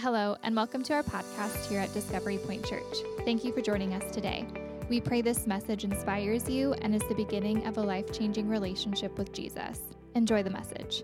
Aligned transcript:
Hello, 0.00 0.36
and 0.44 0.54
welcome 0.54 0.84
to 0.84 0.92
our 0.92 1.02
podcast 1.02 1.66
here 1.66 1.80
at 1.80 1.92
Discovery 1.92 2.38
Point 2.38 2.64
Church. 2.64 2.98
Thank 3.24 3.42
you 3.42 3.52
for 3.52 3.60
joining 3.60 3.94
us 3.94 4.12
today. 4.12 4.46
We 4.88 5.00
pray 5.00 5.22
this 5.22 5.44
message 5.44 5.82
inspires 5.82 6.48
you 6.48 6.72
and 6.74 6.94
is 6.94 7.02
the 7.08 7.16
beginning 7.16 7.66
of 7.66 7.78
a 7.78 7.80
life 7.80 8.12
changing 8.12 8.48
relationship 8.48 9.18
with 9.18 9.32
Jesus. 9.32 9.80
Enjoy 10.14 10.44
the 10.44 10.50
message. 10.50 11.02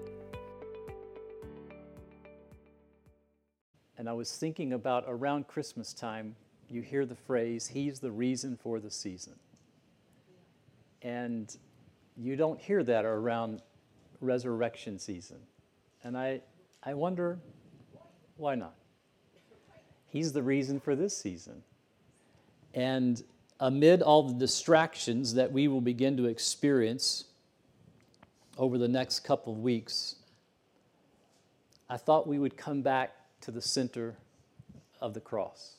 And 3.98 4.08
I 4.08 4.12
was 4.12 4.36
thinking 4.36 4.74
about 4.74 5.02
around 5.08 5.48
Christmas 5.48 5.92
time, 5.92 6.36
you 6.70 6.80
hear 6.80 7.04
the 7.04 7.16
phrase, 7.16 7.66
He's 7.66 7.98
the 7.98 8.12
reason 8.12 8.56
for 8.56 8.78
the 8.78 8.92
season. 8.92 9.34
And 11.02 11.52
you 12.16 12.36
don't 12.36 12.60
hear 12.60 12.84
that 12.84 13.04
around 13.04 13.60
resurrection 14.20 15.00
season. 15.00 15.38
And 16.04 16.16
I, 16.16 16.42
I 16.84 16.94
wonder, 16.94 17.40
why 18.36 18.54
not? 18.54 18.76
He's 20.14 20.32
the 20.32 20.44
reason 20.44 20.78
for 20.78 20.94
this 20.94 21.16
season. 21.16 21.64
And 22.72 23.20
amid 23.58 24.00
all 24.00 24.22
the 24.22 24.34
distractions 24.34 25.34
that 25.34 25.50
we 25.50 25.66
will 25.66 25.80
begin 25.80 26.16
to 26.18 26.26
experience 26.26 27.24
over 28.56 28.78
the 28.78 28.86
next 28.86 29.24
couple 29.24 29.52
of 29.52 29.58
weeks, 29.58 30.14
I 31.90 31.96
thought 31.96 32.28
we 32.28 32.38
would 32.38 32.56
come 32.56 32.80
back 32.80 33.16
to 33.40 33.50
the 33.50 33.60
center 33.60 34.14
of 35.00 35.14
the 35.14 35.20
cross. 35.20 35.74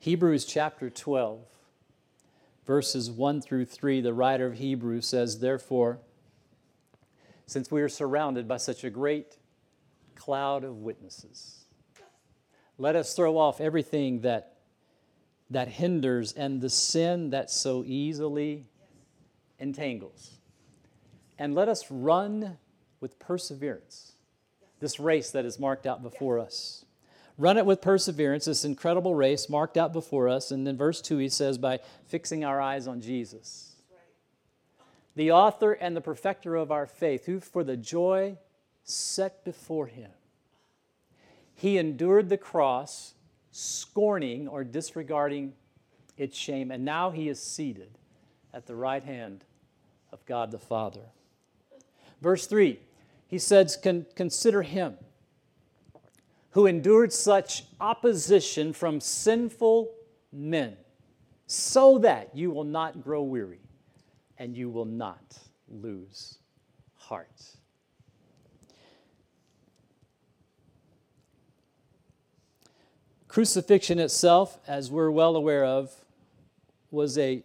Hebrews 0.00 0.44
chapter 0.44 0.90
12, 0.90 1.44
verses 2.66 3.08
1 3.08 3.40
through 3.40 3.66
3, 3.66 4.00
the 4.00 4.12
writer 4.12 4.46
of 4.46 4.54
Hebrews 4.54 5.06
says, 5.06 5.38
Therefore, 5.38 6.00
since 7.46 7.70
we 7.70 7.82
are 7.82 7.88
surrounded 7.88 8.48
by 8.48 8.56
such 8.56 8.82
a 8.82 8.90
great 8.90 9.36
cloud 10.16 10.64
of 10.64 10.78
witnesses, 10.78 11.61
let 12.78 12.96
us 12.96 13.14
throw 13.14 13.38
off 13.38 13.60
everything 13.60 14.20
that, 14.20 14.56
that 15.50 15.68
hinders 15.68 16.32
and 16.32 16.60
the 16.60 16.70
sin 16.70 17.30
that 17.30 17.50
so 17.50 17.84
easily 17.86 18.66
entangles. 19.58 20.38
And 21.38 21.54
let 21.54 21.68
us 21.68 21.90
run 21.90 22.58
with 23.00 23.18
perseverance 23.18 24.12
this 24.82 24.98
race 24.98 25.30
that 25.30 25.44
is 25.44 25.60
marked 25.60 25.86
out 25.86 26.02
before 26.02 26.40
us. 26.40 26.84
Run 27.38 27.56
it 27.56 27.64
with 27.64 27.80
perseverance, 27.80 28.44
this 28.44 28.64
incredible 28.64 29.14
race 29.14 29.48
marked 29.48 29.76
out 29.76 29.92
before 29.92 30.28
us. 30.28 30.50
And 30.50 30.66
then, 30.66 30.76
verse 30.76 31.00
2, 31.00 31.18
he 31.18 31.28
says, 31.28 31.56
by 31.56 31.78
fixing 32.06 32.44
our 32.44 32.60
eyes 32.60 32.86
on 32.86 33.00
Jesus, 33.00 33.76
the 35.14 35.30
author 35.30 35.72
and 35.72 35.96
the 35.96 36.00
perfecter 36.00 36.56
of 36.56 36.72
our 36.72 36.86
faith, 36.86 37.26
who 37.26 37.38
for 37.38 37.62
the 37.62 37.76
joy 37.76 38.36
set 38.84 39.44
before 39.44 39.86
him 39.86 40.10
he 41.54 41.78
endured 41.78 42.28
the 42.28 42.38
cross, 42.38 43.14
scorning 43.50 44.48
or 44.48 44.64
disregarding 44.64 45.52
its 46.16 46.36
shame, 46.36 46.70
and 46.70 46.84
now 46.84 47.10
he 47.10 47.28
is 47.28 47.42
seated 47.42 47.98
at 48.52 48.66
the 48.66 48.74
right 48.74 49.04
hand 49.04 49.44
of 50.12 50.24
God 50.26 50.50
the 50.50 50.58
Father. 50.58 51.06
Verse 52.20 52.46
3, 52.46 52.78
he 53.26 53.38
says, 53.38 53.76
Consider 54.14 54.62
him 54.62 54.96
who 56.50 56.66
endured 56.66 57.12
such 57.12 57.64
opposition 57.80 58.72
from 58.72 59.00
sinful 59.00 59.90
men, 60.32 60.76
so 61.46 61.98
that 61.98 62.34
you 62.34 62.50
will 62.50 62.64
not 62.64 63.02
grow 63.02 63.22
weary 63.22 63.60
and 64.38 64.56
you 64.56 64.68
will 64.68 64.84
not 64.84 65.38
lose 65.68 66.38
heart. 66.94 67.56
Crucifixion 73.32 73.98
itself, 73.98 74.58
as 74.68 74.90
we're 74.90 75.10
well 75.10 75.36
aware 75.36 75.64
of, 75.64 75.90
was 76.90 77.16
a 77.16 77.42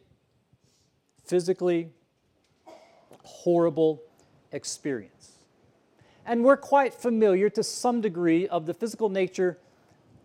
physically 1.23 1.92
horrible 3.23 4.02
experience. 4.52 5.32
And 6.26 6.44
we're 6.44 6.58
quite 6.58 6.94
familiar 6.94 7.50
to 7.52 7.64
some 7.64 8.02
degree 8.02 8.50
of 8.50 8.66
the 8.66 8.73
physical 8.73 9.08
nature 9.08 9.60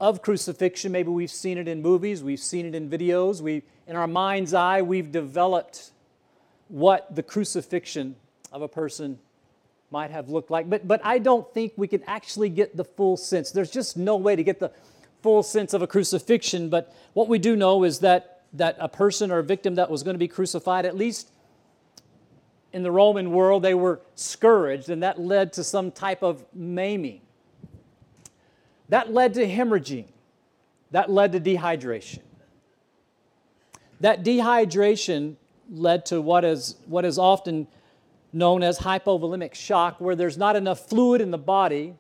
of 0.00 0.20
crucifixion. 0.20 0.90
Maybe 0.90 1.10
we've 1.10 1.30
seen 1.30 1.58
it 1.58 1.68
in 1.68 1.80
movies, 1.80 2.24
we've 2.24 2.40
seen 2.40 2.66
it 2.66 2.74
in 2.74 2.90
videos, 2.90 3.40
we, 3.40 3.62
in 3.86 3.94
our 3.94 4.08
mind's 4.08 4.54
eye, 4.54 4.82
we've 4.82 5.12
developed 5.12 5.92
what 6.66 7.14
the 7.14 7.22
crucifixion 7.22 8.16
of 8.50 8.62
a 8.62 8.68
person 8.68 9.16
might 9.92 10.10
have 10.10 10.28
looked 10.28 10.50
like. 10.50 10.68
But, 10.68 10.88
but 10.88 11.00
I 11.04 11.20
don't 11.20 11.48
think 11.54 11.74
we 11.76 11.86
can 11.86 12.02
actually 12.08 12.48
get 12.48 12.76
the 12.76 12.84
full 12.84 13.16
sense. 13.16 13.52
There's 13.52 13.70
just 13.70 13.96
no 13.96 14.16
way 14.16 14.34
to 14.34 14.42
get 14.42 14.58
the 14.58 14.72
full 15.22 15.42
sense 15.42 15.72
of 15.72 15.82
a 15.82 15.86
crucifixion, 15.86 16.68
but 16.68 16.94
what 17.14 17.28
we 17.28 17.38
do 17.38 17.56
know 17.56 17.84
is 17.84 18.00
that, 18.00 18.42
that 18.52 18.76
a 18.78 18.88
person 18.88 19.30
or 19.30 19.38
a 19.38 19.44
victim 19.44 19.76
that 19.76 19.90
was 19.90 20.02
going 20.02 20.14
to 20.14 20.18
be 20.18 20.28
crucified, 20.28 20.84
at 20.84 20.96
least 20.96 21.30
in 22.72 22.82
the 22.82 22.90
Roman 22.90 23.30
world, 23.30 23.62
they 23.62 23.74
were 23.74 24.00
scourged, 24.14 24.88
and 24.88 25.02
that 25.02 25.20
led 25.20 25.52
to 25.54 25.64
some 25.64 25.90
type 25.90 26.22
of 26.22 26.44
maiming. 26.54 27.20
That 28.88 29.12
led 29.12 29.34
to 29.34 29.46
hemorrhaging. 29.46 30.06
That 30.90 31.10
led 31.10 31.32
to 31.32 31.40
dehydration. 31.40 32.20
That 34.00 34.24
dehydration 34.24 35.36
led 35.70 36.04
to 36.06 36.20
what 36.20 36.44
is, 36.44 36.76
what 36.86 37.04
is 37.04 37.18
often 37.18 37.68
known 38.32 38.62
as 38.62 38.78
hypovolemic 38.78 39.54
shock, 39.54 40.00
where 40.00 40.16
there's 40.16 40.36
not 40.36 40.56
enough 40.56 40.88
fluid 40.88 41.20
in 41.20 41.30
the 41.30 41.38
body 41.38 41.94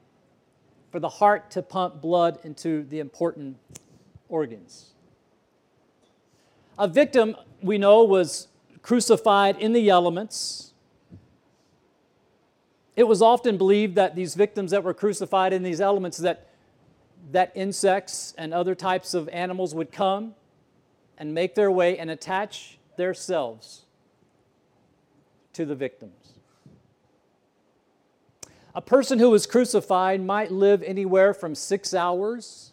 for 0.92 1.00
the 1.00 1.08
heart 1.08 1.50
to 1.52 1.62
pump 1.62 2.02
blood 2.02 2.38
into 2.44 2.84
the 2.84 3.00
important 3.00 3.56
organs. 4.28 4.90
A 6.78 6.86
victim, 6.86 7.34
we 7.62 7.78
know, 7.78 8.04
was 8.04 8.48
crucified 8.82 9.58
in 9.58 9.72
the 9.72 9.88
elements. 9.88 10.74
It 12.94 13.04
was 13.04 13.22
often 13.22 13.56
believed 13.56 13.94
that 13.94 14.14
these 14.14 14.34
victims 14.34 14.70
that 14.70 14.84
were 14.84 14.92
crucified 14.92 15.54
in 15.54 15.62
these 15.62 15.80
elements 15.80 16.18
that 16.18 16.48
that 17.30 17.52
insects 17.54 18.34
and 18.36 18.52
other 18.52 18.74
types 18.74 19.14
of 19.14 19.28
animals 19.28 19.74
would 19.74 19.92
come 19.92 20.34
and 21.16 21.32
make 21.32 21.54
their 21.54 21.70
way 21.70 21.96
and 21.98 22.10
attach 22.10 22.78
themselves 22.96 23.82
to 25.52 25.64
the 25.64 25.74
victims. 25.74 26.21
A 28.74 28.80
person 28.80 29.18
who 29.18 29.30
was 29.30 29.46
crucified 29.46 30.22
might 30.22 30.50
live 30.50 30.82
anywhere 30.82 31.34
from 31.34 31.54
six 31.54 31.92
hours 31.92 32.72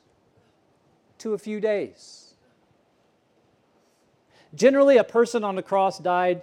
to 1.17 1.33
a 1.33 1.37
few 1.37 1.59
days. 1.59 2.33
Generally, 4.55 4.97
a 4.97 5.03
person 5.03 5.43
on 5.43 5.55
the 5.55 5.61
cross 5.61 5.99
died 5.99 6.41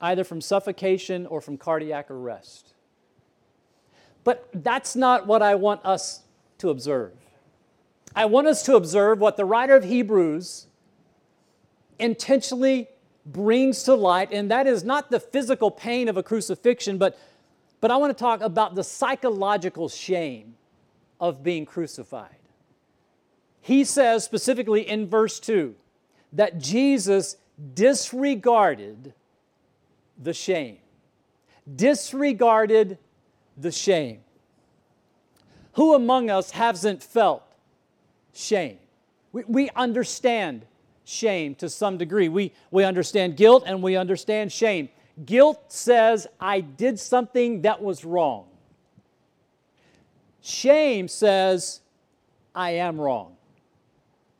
either 0.00 0.24
from 0.24 0.40
suffocation 0.40 1.26
or 1.26 1.40
from 1.40 1.56
cardiac 1.56 2.10
arrest. 2.10 2.72
But 4.24 4.48
that's 4.52 4.96
not 4.96 5.26
what 5.26 5.42
I 5.42 5.54
want 5.54 5.84
us 5.84 6.22
to 6.58 6.70
observe. 6.70 7.12
I 8.16 8.24
want 8.24 8.46
us 8.46 8.62
to 8.64 8.76
observe 8.76 9.20
what 9.20 9.36
the 9.36 9.44
writer 9.44 9.76
of 9.76 9.84
Hebrews 9.84 10.66
intentionally 11.98 12.88
brings 13.26 13.82
to 13.84 13.94
light, 13.94 14.32
and 14.32 14.50
that 14.50 14.66
is 14.66 14.84
not 14.84 15.10
the 15.10 15.20
physical 15.20 15.70
pain 15.70 16.08
of 16.08 16.16
a 16.16 16.22
crucifixion, 16.22 16.98
but 16.98 17.18
but 17.84 17.90
I 17.90 17.98
want 17.98 18.16
to 18.16 18.18
talk 18.18 18.40
about 18.40 18.74
the 18.74 18.82
psychological 18.82 19.90
shame 19.90 20.54
of 21.20 21.42
being 21.42 21.66
crucified. 21.66 22.38
He 23.60 23.84
says 23.84 24.24
specifically 24.24 24.88
in 24.88 25.06
verse 25.06 25.38
2 25.38 25.74
that 26.32 26.58
Jesus 26.58 27.36
disregarded 27.74 29.12
the 30.16 30.32
shame. 30.32 30.78
Disregarded 31.76 32.96
the 33.54 33.70
shame. 33.70 34.20
Who 35.74 35.92
among 35.92 36.30
us 36.30 36.52
hasn't 36.52 37.02
felt 37.02 37.42
shame? 38.32 38.78
We, 39.30 39.44
we 39.46 39.70
understand 39.76 40.64
shame 41.04 41.54
to 41.56 41.68
some 41.68 41.98
degree. 41.98 42.30
We, 42.30 42.54
we 42.70 42.84
understand 42.84 43.36
guilt 43.36 43.64
and 43.66 43.82
we 43.82 43.94
understand 43.94 44.52
shame. 44.52 44.88
Guilt 45.24 45.72
says, 45.72 46.26
I 46.40 46.60
did 46.60 46.98
something 46.98 47.62
that 47.62 47.80
was 47.80 48.04
wrong. 48.04 48.46
Shame 50.40 51.08
says, 51.08 51.80
I 52.54 52.72
am 52.72 53.00
wrong. 53.00 53.36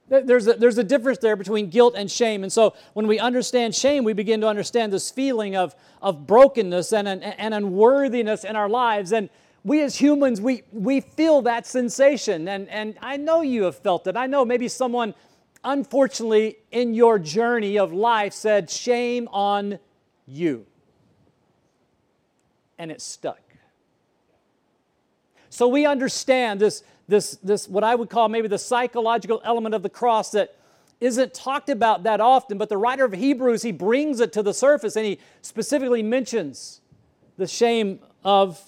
There's 0.08 0.46
a, 0.46 0.52
there's 0.54 0.76
a 0.76 0.84
difference 0.84 1.18
there 1.18 1.34
between 1.34 1.70
guilt 1.70 1.94
and 1.96 2.10
shame. 2.10 2.42
And 2.42 2.52
so 2.52 2.74
when 2.92 3.06
we 3.06 3.18
understand 3.18 3.74
shame, 3.74 4.04
we 4.04 4.12
begin 4.12 4.40
to 4.42 4.46
understand 4.46 4.92
this 4.92 5.10
feeling 5.10 5.56
of, 5.56 5.74
of 6.02 6.26
brokenness 6.26 6.92
and, 6.92 7.08
and, 7.08 7.22
and 7.24 7.54
unworthiness 7.54 8.44
in 8.44 8.54
our 8.54 8.68
lives. 8.68 9.12
And 9.12 9.30
we 9.64 9.82
as 9.82 9.96
humans, 9.96 10.42
we, 10.42 10.62
we 10.72 11.00
feel 11.00 11.40
that 11.42 11.66
sensation. 11.66 12.48
And, 12.48 12.68
and 12.68 12.96
I 13.00 13.16
know 13.16 13.40
you 13.40 13.62
have 13.62 13.78
felt 13.78 14.06
it. 14.06 14.14
I 14.14 14.26
know 14.26 14.44
maybe 14.44 14.68
someone, 14.68 15.14
unfortunately, 15.64 16.58
in 16.70 16.92
your 16.92 17.18
journey 17.18 17.78
of 17.78 17.92
life 17.92 18.34
said, 18.34 18.68
Shame 18.68 19.26
on 19.32 19.78
you. 20.26 20.66
And 22.78 22.90
it 22.90 23.00
stuck. 23.00 23.40
So 25.50 25.68
we 25.68 25.86
understand 25.86 26.60
this, 26.60 26.82
this, 27.06 27.36
this, 27.36 27.68
what 27.68 27.84
I 27.84 27.94
would 27.94 28.10
call 28.10 28.28
maybe 28.28 28.48
the 28.48 28.58
psychological 28.58 29.40
element 29.44 29.74
of 29.74 29.82
the 29.82 29.88
cross 29.88 30.32
that 30.32 30.56
isn't 31.00 31.34
talked 31.34 31.68
about 31.68 32.04
that 32.04 32.20
often, 32.20 32.58
but 32.58 32.68
the 32.68 32.76
writer 32.76 33.04
of 33.04 33.12
Hebrews, 33.12 33.62
he 33.62 33.70
brings 33.70 34.20
it 34.20 34.32
to 34.32 34.42
the 34.42 34.54
surface 34.54 34.96
and 34.96 35.06
he 35.06 35.18
specifically 35.42 36.02
mentions 36.02 36.80
the 37.36 37.46
shame 37.46 38.00
of 38.24 38.60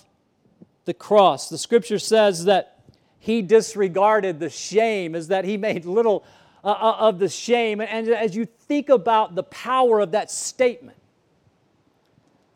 the 0.85 0.95
cross. 0.95 1.49
The 1.49 1.59
scripture 1.59 1.99
says 1.99 2.45
that 2.45 2.79
he 3.19 3.43
disregarded 3.43 4.39
the 4.39 4.51
shame, 4.51 5.15
is 5.15 5.29
that 5.29 5.45
he 5.45 5.57
made 5.57 5.85
little 5.85 6.25
uh, 6.63 6.69
uh 6.69 6.97
of 6.99 7.19
the 7.19 7.29
shame. 7.29 7.81
And 7.81 8.09
as 8.09 8.37
you 8.37 8.45
think 8.45 8.89
about 8.89 9.35
the 9.35 9.43
power 9.43 10.01
of 10.01 10.13
that 10.13 10.31
statement, 10.31 10.99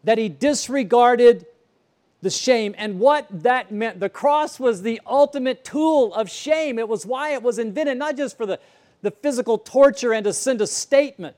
that 0.04 0.18
he 0.18 0.28
disregarded 0.28 1.46
the 2.22 2.30
shame 2.30 2.74
and 2.76 3.00
what 3.00 3.26
that 3.30 3.72
meant. 3.72 4.00
The 4.00 4.08
cross 4.08 4.60
was 4.60 4.82
the 4.82 5.00
ultimate 5.06 5.64
tool 5.64 6.12
of 6.14 6.28
shame. 6.30 6.78
It 6.78 6.88
was 6.88 7.06
why 7.06 7.32
it 7.32 7.42
was 7.42 7.58
invented, 7.58 7.98
not 7.98 8.16
just 8.16 8.36
for 8.36 8.46
the 8.46 8.58
the 9.02 9.10
physical 9.10 9.58
torture 9.58 10.12
and 10.12 10.24
to 10.24 10.32
send 10.32 10.60
a 10.60 10.66
statement. 10.66 11.36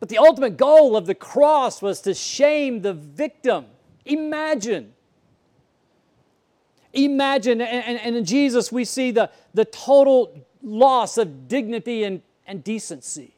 But 0.00 0.08
the 0.08 0.18
ultimate 0.18 0.56
goal 0.56 0.96
of 0.96 1.06
the 1.06 1.14
cross 1.14 1.82
was 1.82 2.00
to 2.02 2.14
shame 2.14 2.82
the 2.82 2.92
victim. 2.92 3.66
Imagine. 4.04 4.92
Imagine, 6.92 7.60
and, 7.60 7.98
and 7.98 8.16
in 8.16 8.24
Jesus 8.24 8.70
we 8.70 8.84
see 8.84 9.10
the, 9.10 9.30
the 9.54 9.64
total 9.64 10.46
loss 10.62 11.18
of 11.18 11.48
dignity 11.48 12.04
and, 12.04 12.22
and 12.46 12.62
decency. 12.62 13.34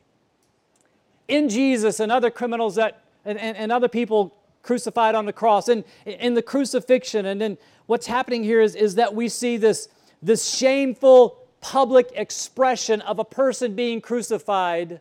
In 1.28 1.48
Jesus 1.48 2.00
and 2.00 2.12
other 2.12 2.30
criminals 2.30 2.74
that, 2.74 2.99
and, 3.24 3.38
and, 3.38 3.56
and 3.56 3.72
other 3.72 3.88
people 3.88 4.34
crucified 4.62 5.14
on 5.14 5.26
the 5.26 5.32
cross, 5.32 5.68
and 5.68 5.84
in 6.04 6.34
the 6.34 6.42
crucifixion, 6.42 7.26
and 7.26 7.40
then 7.40 7.56
what's 7.86 8.06
happening 8.06 8.44
here 8.44 8.60
is, 8.60 8.74
is 8.74 8.94
that 8.96 9.14
we 9.14 9.28
see 9.28 9.56
this, 9.56 9.88
this 10.22 10.48
shameful 10.48 11.38
public 11.60 12.10
expression 12.14 13.00
of 13.02 13.18
a 13.18 13.24
person 13.24 13.74
being 13.74 14.00
crucified 14.00 15.00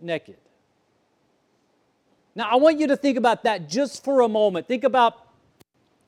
naked. 0.00 0.36
Now, 2.34 2.48
I 2.50 2.56
want 2.56 2.78
you 2.78 2.86
to 2.88 2.96
think 2.96 3.18
about 3.18 3.42
that 3.44 3.68
just 3.68 4.04
for 4.04 4.20
a 4.20 4.28
moment. 4.28 4.68
Think 4.68 4.84
about 4.84 5.26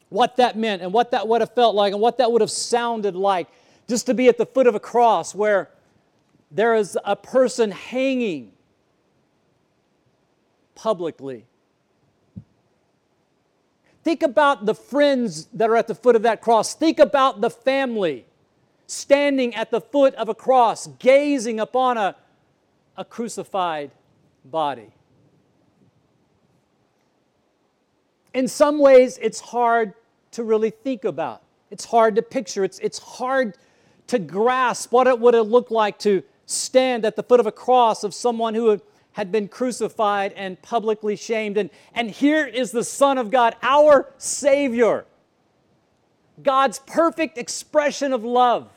what 0.09 0.37
that 0.37 0.57
meant 0.57 0.83
and 0.83 0.93
what 0.93 1.11
that 1.11 1.27
would 1.27 1.41
have 1.41 1.55
felt 1.55 1.75
like 1.75 1.93
and 1.93 2.01
what 2.01 2.19
that 2.19 2.31
would 2.31 2.41
have 2.41 2.51
sounded 2.51 3.17
like 3.17 3.49
just 3.89 4.07
to 4.07 4.15
be 4.15 4.29
at 4.29 4.39
the 4.39 4.47
foot 4.47 4.67
of 4.67 4.75
a 4.75 4.81
cross 4.81 5.35
where 5.35 5.71
there 6.51 6.75
is 6.75 6.99
a 7.05 7.17
person 7.17 7.71
hanging 7.71 8.53
publicly. 10.83 11.45
Think 14.03 14.25
about 14.25 14.67
the 14.67 14.75
friends 14.75 15.47
that 15.55 15.71
are 15.71 15.77
at 15.77 15.87
the 15.87 15.95
foot 15.95 16.17
of 16.17 16.23
that 16.23 16.41
cross. 16.41 16.75
Think 16.75 16.99
about 16.99 17.41
the 17.41 17.51
family 17.51 18.27
standing 18.89 19.55
at 19.55 19.71
the 19.71 19.81
foot 19.81 20.13
of 20.17 20.29
a 20.29 20.35
cross, 20.35 20.89
gazing 20.99 21.61
upon 21.61 21.99
a, 21.99 22.17
a 22.97 23.05
crucified 23.05 23.93
body. 24.45 24.91
In 28.35 28.49
some 28.49 28.81
ways, 28.81 29.21
it's 29.23 29.39
hard 29.39 29.95
to 30.33 30.43
really 30.43 30.71
think 30.71 31.05
about. 31.05 31.43
It's 31.71 31.85
hard 31.85 32.17
to 32.17 32.23
picture. 32.23 32.65
It's, 32.65 32.81
it's 32.81 32.99
hard 32.99 33.57
to 34.09 34.19
grasp 34.19 34.91
what 34.91 35.07
it 35.07 35.21
would 35.21 35.35
have 35.35 35.47
looked 35.47 35.71
like 35.71 36.01
to 36.01 36.25
stand 36.47 37.05
at 37.05 37.15
the 37.15 37.23
foot 37.23 37.39
of 37.39 37.47
a 37.47 37.53
cross 37.53 38.03
of 38.03 38.13
someone 38.13 38.55
who 38.55 38.81
had 39.13 39.31
been 39.31 39.49
crucified 39.49 40.33
and 40.35 40.61
publicly 40.63 41.17
shamed. 41.17 41.57
And, 41.57 41.71
and 41.95 42.11
here 42.11 42.47
is 42.47 42.71
the 42.71 42.85
Son 42.85 43.19
of 43.19 43.31
God, 43.31 43.57
our 43.63 44.11
Savior, 44.19 45.05
God's 46.43 46.79
perfect 46.81 47.39
expression 47.39 48.13
of 48.13 48.25
love 48.25 48.69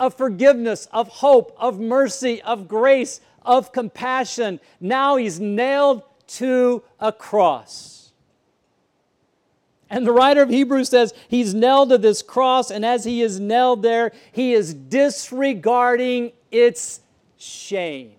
of 0.00 0.14
forgiveness, 0.14 0.88
of 0.90 1.08
hope, 1.08 1.54
of 1.58 1.78
mercy, 1.78 2.40
of 2.42 2.66
grace, 2.66 3.20
of 3.44 3.70
compassion. 3.70 4.58
Now 4.80 5.16
he's 5.16 5.38
nailed 5.38 6.02
to 6.26 6.82
a 6.98 7.12
cross. 7.12 8.12
And 9.90 10.06
the 10.06 10.12
writer 10.12 10.42
of 10.42 10.48
Hebrews 10.48 10.88
says 10.88 11.12
he's 11.28 11.52
nailed 11.52 11.90
to 11.90 11.98
this 11.98 12.22
cross, 12.22 12.70
and 12.70 12.84
as 12.84 13.04
he 13.04 13.22
is 13.22 13.38
nailed 13.38 13.82
there, 13.82 14.12
he 14.32 14.54
is 14.54 14.72
disregarding 14.72 16.32
its 16.50 17.00
shame. 17.36 18.12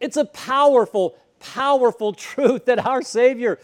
It's 0.00 0.16
a 0.16 0.24
powerful, 0.24 1.16
powerful 1.38 2.12
truth 2.14 2.66
that 2.66 2.84
our 2.84 3.02
Savior, 3.02 3.58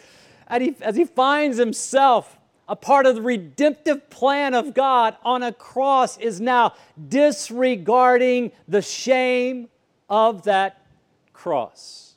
as 0.48 0.96
he 0.96 1.04
finds 1.04 1.58
himself 1.58 2.38
a 2.68 2.76
part 2.76 3.06
of 3.06 3.16
the 3.16 3.22
redemptive 3.22 4.08
plan 4.08 4.54
of 4.54 4.72
God 4.72 5.16
on 5.24 5.42
a 5.42 5.52
cross 5.52 6.16
is 6.18 6.40
now 6.40 6.74
disregarding 7.08 8.52
the 8.68 8.80
shame 8.80 9.68
of 10.08 10.44
that 10.44 10.86
cross. 11.32 12.14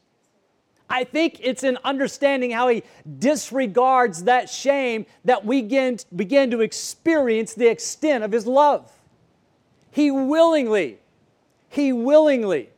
I 0.89 1.03
think 1.03 1.39
it's 1.41 1.63
in 1.63 1.77
understanding 1.83 2.51
how 2.51 2.69
he 2.69 2.83
disregards 3.17 4.25
that 4.25 4.49
shame 4.49 5.07
that 5.25 5.43
we 5.43 5.61
begin, 5.61 6.51
to 6.51 6.61
experience 6.61 7.53
the 7.53 7.67
extent 7.67 8.23
of 8.23 8.31
his 8.31 8.45
love. 8.45 8.91
He 9.91 10.11
willingly, 10.11 10.99
he 11.69 11.91
willingly 11.91 12.69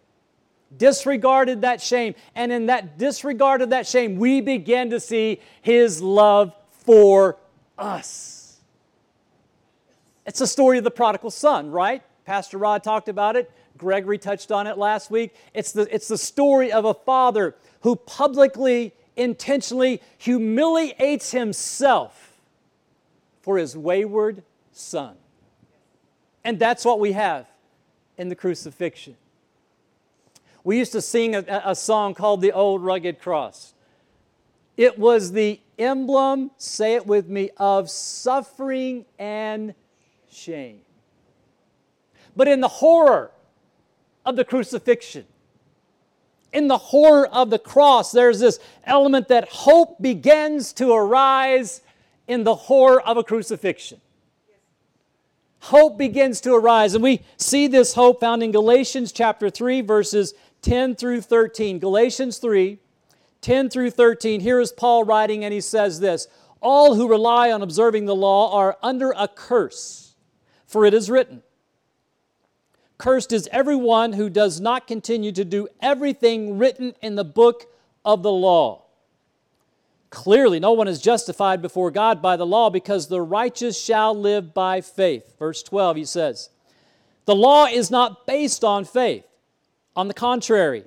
disregarded 0.75 1.61
that 1.61 1.81
shame. 1.81 2.15
And 2.35 2.51
in 2.51 2.65
that 2.67 2.97
disregard 2.97 3.61
of 3.61 3.69
that 3.69 3.87
shame, 3.87 4.17
we 4.17 4.41
begin 4.41 4.89
to 4.89 4.99
see 4.99 5.39
his 5.61 6.01
love 6.01 6.53
for 6.69 7.37
us. 7.77 8.57
It's 10.25 10.39
the 10.39 10.47
story 10.47 10.77
of 10.77 10.83
the 10.83 10.91
prodigal 10.91 11.31
son, 11.31 11.71
right? 11.71 12.03
Pastor 12.25 12.57
Rod 12.57 12.83
talked 12.83 13.07
about 13.07 13.35
it. 13.37 13.49
Gregory 13.77 14.17
touched 14.17 14.51
on 14.51 14.67
it 14.67 14.77
last 14.77 15.09
week. 15.09 15.33
It's 15.53 15.71
the, 15.71 15.93
it's 15.93 16.07
the 16.07 16.17
story 16.17 16.71
of 16.71 16.83
a 16.83 16.93
father 16.93 17.55
who 17.81 17.95
publicly, 17.95 18.93
intentionally 19.15 20.01
humiliates 20.17 21.31
himself 21.31 22.33
for 23.41 23.57
his 23.57 23.77
wayward 23.77 24.43
son. 24.73 25.15
And 26.43 26.59
that's 26.59 26.83
what 26.83 26.99
we 26.99 27.13
have 27.13 27.47
in 28.17 28.29
the 28.29 28.35
crucifixion. 28.35 29.15
We 30.67 30.79
used 30.79 30.91
to 30.91 31.01
sing 31.01 31.33
a, 31.33 31.61
a 31.63 31.73
song 31.73 32.13
called 32.13 32.41
The 32.41 32.51
Old 32.51 32.83
Rugged 32.83 33.21
Cross. 33.21 33.73
It 34.75 34.99
was 34.99 35.31
the 35.31 35.61
emblem, 35.79 36.51
say 36.57 36.95
it 36.95 37.07
with 37.07 37.29
me, 37.29 37.51
of 37.55 37.89
suffering 37.89 39.05
and 39.17 39.73
shame. 40.29 40.81
But 42.35 42.49
in 42.49 42.59
the 42.59 42.67
horror 42.67 43.31
of 44.25 44.35
the 44.35 44.43
crucifixion, 44.43 45.23
in 46.51 46.67
the 46.67 46.77
horror 46.77 47.27
of 47.27 47.49
the 47.49 47.59
cross, 47.59 48.11
there's 48.11 48.41
this 48.41 48.59
element 48.83 49.29
that 49.29 49.47
hope 49.47 50.01
begins 50.01 50.73
to 50.73 50.91
arise 50.91 51.79
in 52.27 52.43
the 52.43 52.55
horror 52.55 53.01
of 53.01 53.15
a 53.15 53.23
crucifixion. 53.23 54.01
Hope 55.59 55.97
begins 55.97 56.41
to 56.41 56.53
arise, 56.53 56.93
and 56.93 57.03
we 57.03 57.21
see 57.37 57.67
this 57.67 57.93
hope 57.93 58.19
found 58.19 58.43
in 58.43 58.51
Galatians 58.51 59.13
chapter 59.13 59.49
3, 59.49 59.81
verses 59.81 60.33
10 60.61 60.95
through 60.95 61.21
13. 61.21 61.79
Galatians 61.79 62.37
3, 62.37 62.79
10 63.41 63.69
through 63.69 63.91
13, 63.91 64.41
here 64.41 64.59
is 64.59 64.71
Paul 64.71 65.03
writing, 65.03 65.43
and 65.43 65.53
he 65.53 65.61
says 65.61 65.99
this 65.99 66.27
All 66.61 66.95
who 66.95 67.09
rely 67.09 67.51
on 67.51 67.61
observing 67.61 68.05
the 68.05 68.15
law 68.15 68.53
are 68.53 68.77
under 68.81 69.13
a 69.17 69.27
curse, 69.27 70.15
for 70.65 70.85
it 70.85 70.93
is 70.93 71.09
written, 71.09 71.43
Cursed 72.97 73.31
is 73.31 73.47
everyone 73.51 74.13
who 74.13 74.29
does 74.29 74.59
not 74.59 74.87
continue 74.87 75.31
to 75.31 75.45
do 75.45 75.67
everything 75.81 76.57
written 76.57 76.95
in 77.01 77.15
the 77.15 77.23
book 77.23 77.65
of 78.03 78.23
the 78.23 78.31
law. 78.31 78.85
Clearly, 80.09 80.59
no 80.59 80.71
one 80.71 80.87
is 80.87 81.01
justified 81.01 81.61
before 81.61 81.91
God 81.91 82.21
by 82.21 82.37
the 82.37 82.45
law 82.45 82.69
because 82.69 83.07
the 83.07 83.21
righteous 83.21 83.81
shall 83.81 84.15
live 84.15 84.53
by 84.53 84.81
faith. 84.81 85.35
Verse 85.37 85.61
12, 85.61 85.97
he 85.97 86.05
says, 86.05 86.49
The 87.25 87.35
law 87.35 87.65
is 87.65 87.91
not 87.91 88.25
based 88.25 88.63
on 88.63 88.85
faith. 88.85 89.25
On 89.97 90.07
the 90.07 90.13
contrary, 90.13 90.83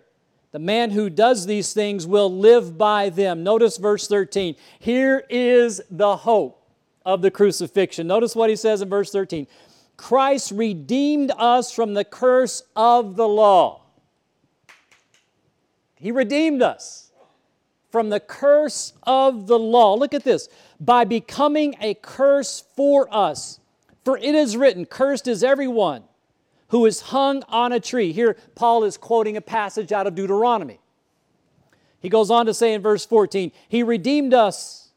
the 0.53 0.61
man 0.61 0.93
who 0.93 1.11
does 1.11 1.45
these 1.45 1.73
things 1.73 2.07
will 2.07 2.33
live 2.33 2.79
by 2.79 3.09
them. 3.11 3.43
Notice 3.43 3.77
verse 3.77 4.07
13. 4.07 4.55
Here 4.79 5.25
is 5.29 5.81
the 5.91 6.17
hope 6.17 6.65
of 7.05 7.21
the 7.21 7.31
crucifixion. 7.31 8.07
Notice 8.07 8.37
what 8.37 8.51
he 8.51 8.57
says 8.57 8.83
in 8.83 8.89
verse 8.89 9.11
13 9.11 9.49
Christ 9.97 10.53
redeemed 10.53 11.33
us 11.37 11.73
from 11.73 11.95
the 11.95 12.05
curse 12.05 12.63
of 12.77 13.17
the 13.17 13.27
law. 13.27 13.83
He 15.97 16.13
redeemed 16.13 16.63
us 16.63 17.11
from 17.91 18.11
the 18.11 18.21
curse 18.21 18.93
of 19.03 19.49
the 19.49 19.59
law. 19.59 19.97
Look 19.97 20.15
at 20.15 20.23
this 20.23 20.49
by 20.79 21.05
becoming 21.05 21.75
a 21.81 21.95
curse 21.95 22.63
for 22.77 23.13
us. 23.13 23.59
For 24.05 24.17
it 24.17 24.37
is 24.37 24.57
written, 24.57 24.87
Cursed 24.87 25.27
is 25.27 25.43
everyone 25.43 26.05
who 26.71 26.87
is 26.87 27.01
hung 27.01 27.43
on 27.49 27.73
a 27.73 27.81
tree. 27.81 28.13
Here, 28.13 28.37
Paul 28.55 28.85
is 28.85 28.97
quoting 28.97 29.37
a 29.37 29.41
passage 29.41 29.93
out 29.93 30.07
of 30.07 30.15
Deuteronomy. 30.15 30.81
He 32.01 32.09
goes 32.09 32.31
on 32.31 32.47
to 32.47 32.55
say 32.55 32.73
in 32.73 32.81
verse 32.81 33.05
14, 33.05 33.53
He 33.69 33.83
redeemed 33.83 34.33
us 34.33 34.91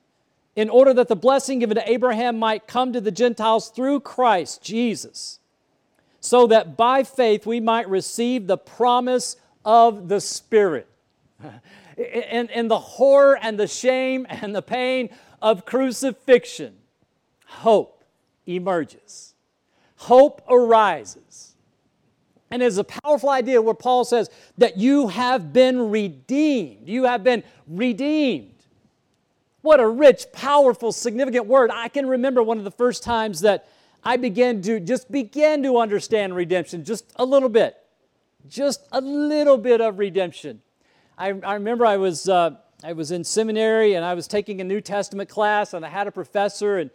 in 0.56 0.70
order 0.70 0.94
that 0.94 1.08
the 1.08 1.16
blessing 1.16 1.60
given 1.60 1.76
to 1.76 1.92
Abraham 1.92 2.38
might 2.38 2.68
come 2.68 2.94
to 2.94 3.02
the 3.02 3.12
Gentiles 3.12 3.70
through 3.70 4.02
Christ 4.02 4.62
Jesus, 4.62 5.40
so 6.20 6.48
that 6.48 6.78
by 6.78 7.04
faith 7.04 7.46
we 7.46 7.60
might 7.60 7.90
receive 7.90 8.48
the 8.48 8.58
promise 8.58 9.36
of 9.66 10.08
the 10.08 10.22
Spirit. 10.22 10.88
in, 11.98 12.50
in 12.50 12.68
the 12.68 12.80
horror 12.80 13.38
and 13.42 13.60
the 13.60 13.68
shame 13.68 14.26
and 14.30 14.56
the 14.56 14.62
pain 14.62 15.10
of 15.42 15.66
crucifixion, 15.66 16.76
hope 17.46 18.04
emerges. 18.46 19.34
Hope 19.96 20.42
arises. 20.50 21.53
And 22.54 22.62
it's 22.62 22.78
a 22.78 22.84
powerful 22.84 23.32
idea 23.32 23.60
where 23.64 23.74
Paul 23.74 24.06
says 24.06 24.30
that 24.60 24.78
you 24.78 25.08
have 25.08 25.52
been 25.52 25.90
redeemed. 25.90 26.88
You 26.88 27.06
have 27.06 27.24
been 27.24 27.42
redeemed. 27.66 28.54
What 29.64 29.80
a 29.80 29.88
rich, 29.88 30.28
powerful, 30.32 30.92
significant 30.92 31.48
word. 31.48 31.72
I 31.74 31.88
can 31.88 32.06
remember 32.06 32.44
one 32.44 32.60
of 32.60 32.64
the 32.64 32.70
first 32.70 33.02
times 33.02 33.42
that 33.42 33.68
I 34.04 34.18
began 34.18 34.62
to 34.62 34.80
just 34.80 35.12
begin 35.12 35.64
to 35.64 35.80
understand 35.80 36.36
redemption 36.36 36.86
just 36.86 37.12
a 37.16 37.26
little 37.26 37.50
bit. 37.50 37.76
Just 38.48 38.88
a 38.92 39.02
little 39.02 39.58
bit 39.58 39.82
of 39.82 39.98
redemption. 39.98 40.62
I, 41.18 41.30
I 41.30 41.56
remember 41.56 41.88
I 41.88 41.98
was, 41.98 42.30
uh, 42.30 42.52
I 42.84 42.94
was 42.94 43.10
in 43.10 43.24
seminary 43.24 43.96
and 43.96 44.06
I 44.06 44.14
was 44.14 44.28
taking 44.28 44.62
a 44.62 44.64
New 44.64 44.80
Testament 44.80 45.28
class 45.28 45.74
and 45.74 45.84
I 45.84 45.90
had 45.90 46.06
a 46.06 46.12
professor 46.12 46.78
and, 46.78 46.92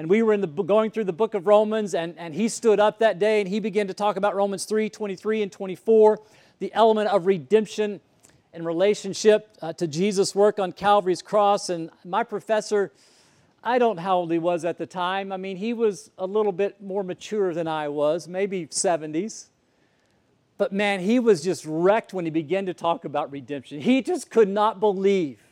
and 0.00 0.08
we 0.08 0.22
were 0.22 0.32
in 0.32 0.40
the, 0.40 0.46
going 0.46 0.90
through 0.90 1.04
the 1.04 1.12
book 1.12 1.34
of 1.34 1.46
Romans 1.46 1.92
and, 1.92 2.14
and 2.16 2.32
he 2.32 2.48
stood 2.48 2.80
up 2.80 3.00
that 3.00 3.18
day 3.18 3.40
and 3.40 3.46
he 3.46 3.60
began 3.60 3.86
to 3.86 3.92
talk 3.92 4.16
about 4.16 4.34
Romans 4.34 4.64
3, 4.64 4.88
23 4.88 5.42
and 5.42 5.52
24, 5.52 6.18
the 6.58 6.72
element 6.72 7.10
of 7.10 7.26
redemption 7.26 8.00
in 8.54 8.64
relationship 8.64 9.54
uh, 9.60 9.74
to 9.74 9.86
Jesus' 9.86 10.34
work 10.34 10.58
on 10.58 10.72
Calvary's 10.72 11.20
cross. 11.20 11.68
And 11.68 11.90
my 12.02 12.22
professor, 12.22 12.92
I 13.62 13.78
don't 13.78 13.96
know 13.96 14.02
how 14.02 14.16
old 14.16 14.32
he 14.32 14.38
was 14.38 14.64
at 14.64 14.78
the 14.78 14.86
time. 14.86 15.32
I 15.32 15.36
mean, 15.36 15.58
he 15.58 15.74
was 15.74 16.10
a 16.16 16.26
little 16.26 16.52
bit 16.52 16.80
more 16.80 17.02
mature 17.02 17.52
than 17.52 17.68
I 17.68 17.88
was, 17.88 18.26
maybe 18.26 18.68
70s. 18.68 19.48
But 20.56 20.72
man, 20.72 21.00
he 21.00 21.18
was 21.18 21.42
just 21.42 21.66
wrecked 21.66 22.14
when 22.14 22.24
he 22.24 22.30
began 22.30 22.64
to 22.64 22.72
talk 22.72 23.04
about 23.04 23.30
redemption. 23.30 23.82
He 23.82 24.00
just 24.00 24.30
could 24.30 24.48
not 24.48 24.80
believe 24.80 25.42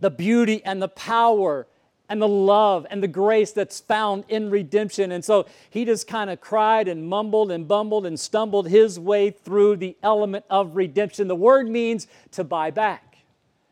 the 0.00 0.10
beauty 0.10 0.62
and 0.66 0.82
the 0.82 0.88
power 0.88 1.66
and 2.12 2.20
the 2.20 2.28
love 2.28 2.86
and 2.90 3.02
the 3.02 3.08
grace 3.08 3.52
that's 3.52 3.80
found 3.80 4.24
in 4.28 4.50
redemption. 4.50 5.12
And 5.12 5.24
so 5.24 5.46
he 5.70 5.86
just 5.86 6.06
kind 6.06 6.28
of 6.28 6.42
cried 6.42 6.86
and 6.86 7.08
mumbled 7.08 7.50
and 7.50 7.66
bumbled 7.66 8.04
and 8.04 8.20
stumbled 8.20 8.68
his 8.68 9.00
way 9.00 9.30
through 9.30 9.76
the 9.76 9.96
element 10.02 10.44
of 10.50 10.76
redemption. 10.76 11.26
The 11.26 11.34
word 11.34 11.70
means 11.70 12.08
to 12.32 12.44
buy 12.44 12.70
back, 12.70 13.16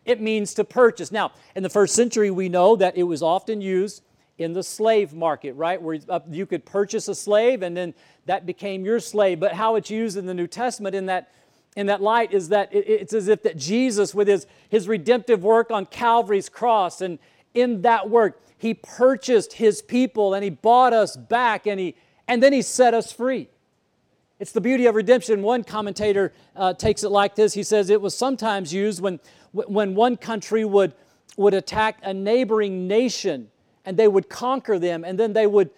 it 0.06 0.22
means 0.22 0.54
to 0.54 0.64
purchase. 0.64 1.12
Now, 1.12 1.32
in 1.54 1.62
the 1.62 1.68
first 1.68 1.94
century, 1.94 2.30
we 2.30 2.48
know 2.48 2.76
that 2.76 2.96
it 2.96 3.02
was 3.02 3.22
often 3.22 3.60
used 3.60 4.02
in 4.38 4.54
the 4.54 4.62
slave 4.62 5.12
market, 5.12 5.52
right? 5.52 5.80
Where 5.80 5.98
you 6.30 6.46
could 6.46 6.64
purchase 6.64 7.08
a 7.08 7.14
slave 7.14 7.62
and 7.62 7.76
then 7.76 7.92
that 8.24 8.46
became 8.46 8.86
your 8.86 9.00
slave. 9.00 9.38
But 9.38 9.52
how 9.52 9.74
it's 9.74 9.90
used 9.90 10.16
in 10.16 10.24
the 10.24 10.32
New 10.32 10.46
Testament 10.46 10.94
in 10.94 11.04
that, 11.06 11.30
in 11.76 11.88
that 11.88 12.00
light 12.00 12.32
is 12.32 12.48
that 12.48 12.70
it's 12.72 13.12
as 13.12 13.28
if 13.28 13.42
that 13.42 13.58
Jesus, 13.58 14.14
with 14.14 14.28
his, 14.28 14.46
his 14.70 14.88
redemptive 14.88 15.44
work 15.44 15.70
on 15.70 15.84
Calvary's 15.84 16.48
cross, 16.48 17.02
and 17.02 17.18
in 17.54 17.82
that 17.82 18.08
work, 18.08 18.40
he 18.58 18.74
purchased 18.74 19.54
his 19.54 19.82
people 19.82 20.34
and 20.34 20.44
he 20.44 20.50
bought 20.50 20.92
us 20.92 21.16
back 21.16 21.66
and, 21.66 21.80
he, 21.80 21.94
and 22.28 22.42
then 22.42 22.52
he 22.52 22.62
set 22.62 22.94
us 22.94 23.10
free. 23.12 23.48
It's 24.38 24.52
the 24.52 24.60
beauty 24.60 24.86
of 24.86 24.94
redemption. 24.94 25.42
One 25.42 25.64
commentator 25.64 26.32
uh, 26.56 26.72
takes 26.74 27.04
it 27.04 27.10
like 27.10 27.34
this. 27.34 27.52
He 27.54 27.62
says 27.62 27.90
it 27.90 28.00
was 28.00 28.16
sometimes 28.16 28.72
used 28.72 29.00
when, 29.00 29.20
when 29.52 29.94
one 29.94 30.16
country 30.16 30.64
would, 30.64 30.94
would 31.36 31.54
attack 31.54 31.98
a 32.02 32.14
neighboring 32.14 32.86
nation 32.88 33.50
and 33.84 33.96
they 33.96 34.08
would 34.08 34.28
conquer 34.28 34.78
them, 34.78 35.04
and 35.04 35.18
then 35.18 35.32
they 35.32 35.46
would, 35.46 35.70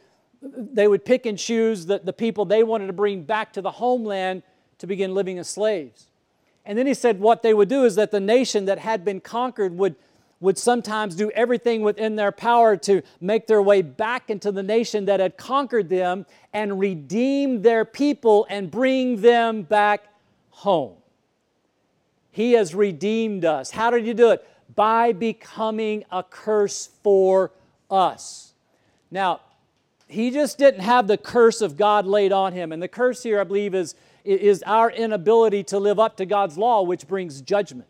they 0.42 0.88
would 0.88 1.04
pick 1.04 1.24
and 1.24 1.38
choose 1.38 1.86
the, 1.86 2.00
the 2.00 2.12
people 2.12 2.44
they 2.44 2.64
wanted 2.64 2.88
to 2.88 2.92
bring 2.92 3.22
back 3.22 3.52
to 3.52 3.62
the 3.62 3.70
homeland 3.70 4.42
to 4.78 4.86
begin 4.88 5.14
living 5.14 5.38
as 5.38 5.48
slaves. 5.48 6.08
And 6.64 6.76
then 6.76 6.86
he 6.86 6.94
said 6.94 7.20
what 7.20 7.42
they 7.42 7.54
would 7.54 7.68
do 7.68 7.84
is 7.84 7.94
that 7.94 8.10
the 8.10 8.20
nation 8.20 8.64
that 8.64 8.80
had 8.80 9.04
been 9.04 9.20
conquered 9.20 9.76
would, 9.78 9.94
would 10.42 10.58
sometimes 10.58 11.14
do 11.14 11.30
everything 11.30 11.82
within 11.82 12.16
their 12.16 12.32
power 12.32 12.76
to 12.76 13.00
make 13.20 13.46
their 13.46 13.62
way 13.62 13.80
back 13.80 14.28
into 14.28 14.50
the 14.50 14.62
nation 14.62 15.04
that 15.04 15.20
had 15.20 15.36
conquered 15.36 15.88
them 15.88 16.26
and 16.52 16.80
redeem 16.80 17.62
their 17.62 17.84
people 17.84 18.44
and 18.50 18.68
bring 18.68 19.20
them 19.20 19.62
back 19.62 20.02
home. 20.50 20.96
He 22.32 22.52
has 22.52 22.74
redeemed 22.74 23.44
us. 23.44 23.70
How 23.70 23.90
did 23.90 24.04
he 24.04 24.12
do 24.14 24.32
it? 24.32 24.44
By 24.74 25.12
becoming 25.12 26.04
a 26.10 26.24
curse 26.24 26.90
for 27.04 27.52
us. 27.88 28.52
Now, 29.12 29.42
he 30.08 30.30
just 30.32 30.58
didn't 30.58 30.80
have 30.80 31.06
the 31.06 31.18
curse 31.18 31.60
of 31.60 31.76
God 31.76 32.04
laid 32.04 32.32
on 32.32 32.52
him. 32.52 32.72
And 32.72 32.82
the 32.82 32.88
curse 32.88 33.22
here, 33.22 33.40
I 33.40 33.44
believe, 33.44 33.76
is, 33.76 33.94
is 34.24 34.64
our 34.64 34.90
inability 34.90 35.62
to 35.64 35.78
live 35.78 36.00
up 36.00 36.16
to 36.16 36.26
God's 36.26 36.58
law, 36.58 36.82
which 36.82 37.06
brings 37.06 37.40
judgment 37.40 37.86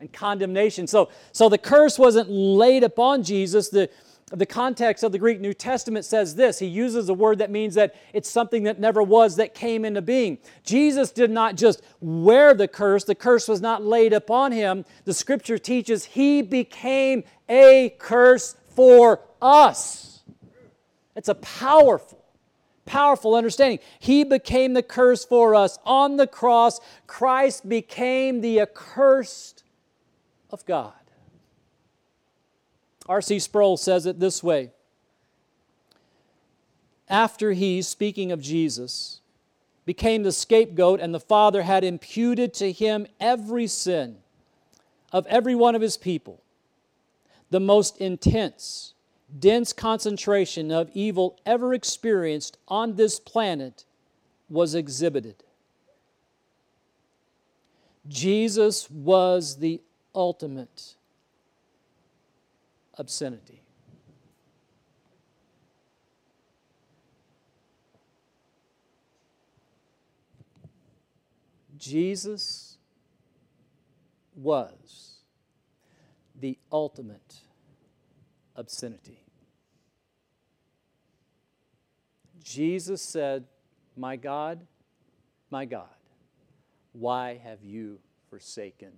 and 0.00 0.12
condemnation. 0.12 0.86
So, 0.86 1.10
so 1.32 1.48
the 1.48 1.58
curse 1.58 1.98
wasn't 1.98 2.30
laid 2.30 2.82
upon 2.84 3.22
Jesus. 3.22 3.68
The, 3.68 3.88
the 4.30 4.46
context 4.46 5.04
of 5.04 5.12
the 5.12 5.18
Greek 5.18 5.40
New 5.40 5.52
Testament 5.52 6.04
says 6.04 6.34
this. 6.34 6.58
He 6.58 6.66
uses 6.66 7.08
a 7.08 7.14
word 7.14 7.38
that 7.38 7.50
means 7.50 7.74
that 7.74 7.94
it's 8.12 8.28
something 8.28 8.64
that 8.64 8.80
never 8.80 9.02
was 9.02 9.36
that 9.36 9.54
came 9.54 9.84
into 9.84 10.02
being. 10.02 10.38
Jesus 10.64 11.10
did 11.10 11.30
not 11.30 11.56
just 11.56 11.82
wear 12.00 12.54
the 12.54 12.68
curse, 12.68 13.04
the 13.04 13.14
curse 13.14 13.48
was 13.48 13.60
not 13.60 13.84
laid 13.84 14.12
upon 14.12 14.52
him. 14.52 14.84
The 15.04 15.14
scripture 15.14 15.58
teaches 15.58 16.04
he 16.04 16.42
became 16.42 17.24
a 17.48 17.94
curse 17.98 18.56
for 18.74 19.20
us. 19.40 20.22
It's 21.16 21.28
a 21.28 21.34
powerful, 21.36 22.24
powerful 22.86 23.34
understanding. 23.34 23.78
He 24.00 24.24
became 24.24 24.72
the 24.72 24.82
curse 24.82 25.24
for 25.24 25.54
us. 25.54 25.78
On 25.84 26.16
the 26.16 26.26
cross, 26.26 26.80
Christ 27.06 27.68
became 27.68 28.40
the 28.40 28.60
accursed 28.60 29.63
of 30.54 30.64
God. 30.64 30.94
R.C. 33.06 33.38
Sproul 33.40 33.76
says 33.76 34.06
it 34.06 34.20
this 34.20 34.42
way 34.42 34.70
After 37.08 37.52
he, 37.52 37.82
speaking 37.82 38.32
of 38.32 38.40
Jesus, 38.40 39.20
became 39.84 40.22
the 40.22 40.32
scapegoat 40.32 41.00
and 41.00 41.12
the 41.12 41.20
Father 41.20 41.62
had 41.62 41.84
imputed 41.84 42.54
to 42.54 42.72
him 42.72 43.06
every 43.20 43.66
sin 43.66 44.18
of 45.12 45.26
every 45.26 45.54
one 45.54 45.74
of 45.74 45.82
his 45.82 45.96
people, 45.96 46.42
the 47.50 47.60
most 47.60 47.98
intense, 47.98 48.94
dense 49.38 49.72
concentration 49.72 50.70
of 50.70 50.90
evil 50.94 51.38
ever 51.44 51.74
experienced 51.74 52.56
on 52.68 52.96
this 52.96 53.20
planet 53.20 53.84
was 54.48 54.74
exhibited. 54.74 55.42
Jesus 58.08 58.90
was 58.90 59.58
the 59.58 59.80
ultimate 60.14 60.94
obscenity. 62.96 63.62
Jesus 71.76 72.78
was 74.34 75.18
the 76.40 76.58
ultimate 76.72 77.40
obscenity. 78.56 79.20
Jesus 82.42 83.02
said, 83.02 83.44
My 83.96 84.16
God, 84.16 84.66
my 85.50 85.64
God, 85.64 85.88
why 86.92 87.40
have 87.42 87.62
you 87.62 87.98
forsaken 88.30 88.92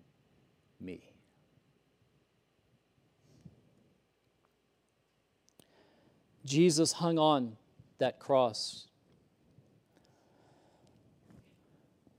me? 0.81 1.01
Jesus 6.45 6.93
hung 6.93 7.19
on 7.19 7.57
that 7.99 8.21
cross 8.21 8.87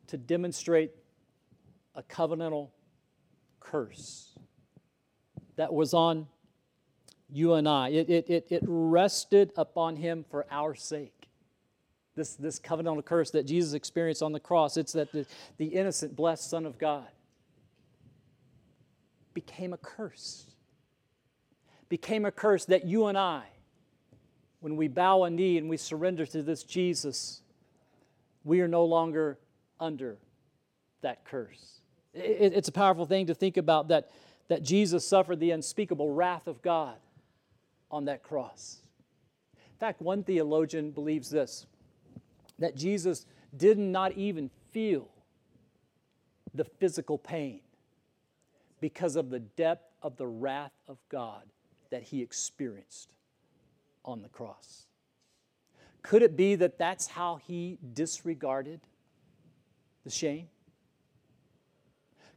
to 0.08 0.18
demonstrate 0.18 0.92
a 1.96 2.04
covenantal 2.04 2.70
curse 3.60 4.38
that 5.56 5.74
was 5.74 5.94
on 5.94 6.28
you 7.30 7.54
and 7.54 7.68
I. 7.68 7.90
It, 7.90 8.10
it, 8.10 8.30
it, 8.30 8.48
it 8.50 8.64
rested 8.66 9.52
upon 9.58 9.96
him 9.96 10.26
for 10.30 10.46
our 10.52 10.76
sake. 10.76 11.14
This, 12.16 12.36
this 12.36 12.60
covenantal 12.60 13.04
curse 13.04 13.32
that 13.32 13.46
Jesus 13.46 13.74
experienced 13.74 14.24
on 14.24 14.32
the 14.32 14.40
cross, 14.40 14.78
it's 14.78 14.94
that 14.94 15.12
the, 15.12 15.26
the 15.58 15.68
innocent, 15.68 16.16
blessed 16.16 16.50
Son 16.50 16.66
of 16.66 16.78
God 16.78 17.08
became 19.38 19.72
a 19.72 19.78
curse. 19.78 20.48
Became 21.90 22.26
a 22.26 22.32
curse 22.32 22.66
that 22.66 22.88
you 22.88 23.06
and 23.06 23.16
I, 23.16 23.44
when 24.62 24.76
we 24.76 24.88
bow 24.88 25.26
a 25.26 25.30
knee 25.30 25.60
and 25.60 25.70
we 25.70 25.78
surrender 25.78 26.26
to 26.26 26.42
this 26.42 26.64
Jesus, 26.64 27.44
we 28.44 28.62
are 28.62 28.68
no 28.68 28.84
longer 28.84 29.38
under 29.80 30.18
that 31.02 31.24
curse. 31.24 31.82
It, 32.16 32.54
it's 32.56 32.68
a 32.68 32.72
powerful 32.72 33.06
thing 33.06 33.28
to 33.28 33.36
think 33.36 33.58
about 33.58 33.90
that 33.90 34.10
that 34.48 34.64
Jesus 34.64 35.08
suffered 35.08 35.40
the 35.40 35.52
unspeakable 35.52 36.12
wrath 36.12 36.48
of 36.48 36.64
God 36.64 36.96
on 37.92 38.06
that 38.06 38.24
cross. 38.24 38.80
In 39.56 39.78
fact, 39.80 40.02
one 40.02 40.24
theologian 40.24 40.90
believes 40.90 41.30
this 41.30 41.68
that 42.58 42.76
Jesus 42.76 43.28
did 43.56 43.78
not 43.78 44.14
even 44.14 44.50
feel 44.72 45.08
the 46.56 46.64
physical 46.64 47.20
pain 47.20 47.60
because 48.80 49.16
of 49.16 49.30
the 49.30 49.40
depth 49.40 49.92
of 50.02 50.18
the 50.18 50.28
wrath 50.28 50.74
of 50.88 50.98
God 51.10 51.44
that 51.90 52.04
he 52.04 52.22
experienced 52.22 53.10
on 54.06 54.22
the 54.22 54.30
cross. 54.30 54.86
Could 56.04 56.22
it 56.22 56.38
be 56.38 56.56
that 56.56 56.78
that's 56.78 57.08
how 57.08 57.36
he 57.48 57.80
disregarded 57.94 58.80
the 60.04 60.10
shame? 60.10 60.48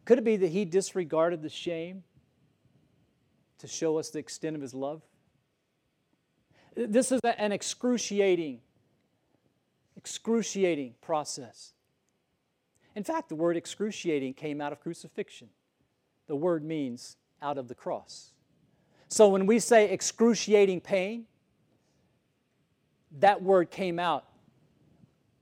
Could 0.05 0.19
it 0.19 0.25
be 0.25 0.37
that 0.37 0.49
he 0.49 0.65
disregarded 0.65 1.43
the 1.43 1.49
shame 1.49 2.03
to 3.59 3.69
show 3.69 3.99
us 3.99 4.11
the 4.11 4.19
extent 4.19 4.57
of 4.57 4.63
his 4.63 4.75
love? 4.75 5.03
This 6.75 7.13
is 7.13 7.21
an 7.25 7.53
excruciating, 7.53 8.61
excruciating 9.97 10.95
process. 11.01 11.75
In 12.97 13.05
fact, 13.05 13.29
the 13.29 13.37
word 13.37 13.57
excruciating 13.57 14.35
came 14.35 14.61
out 14.61 14.73
of 14.73 14.81
crucifixion. 14.81 15.49
The 16.31 16.37
word 16.37 16.63
means 16.63 17.17
out 17.43 17.59
of 17.59 17.67
the 17.67 17.75
cross. 17.75 18.31
So 19.09 19.31
when 19.31 19.47
we 19.47 19.59
say 19.59 19.91
excruciating 19.91 20.81
pain, 20.81 21.25
that 23.19 23.43
word 23.43 23.73
came 23.73 23.99
out 23.99 24.27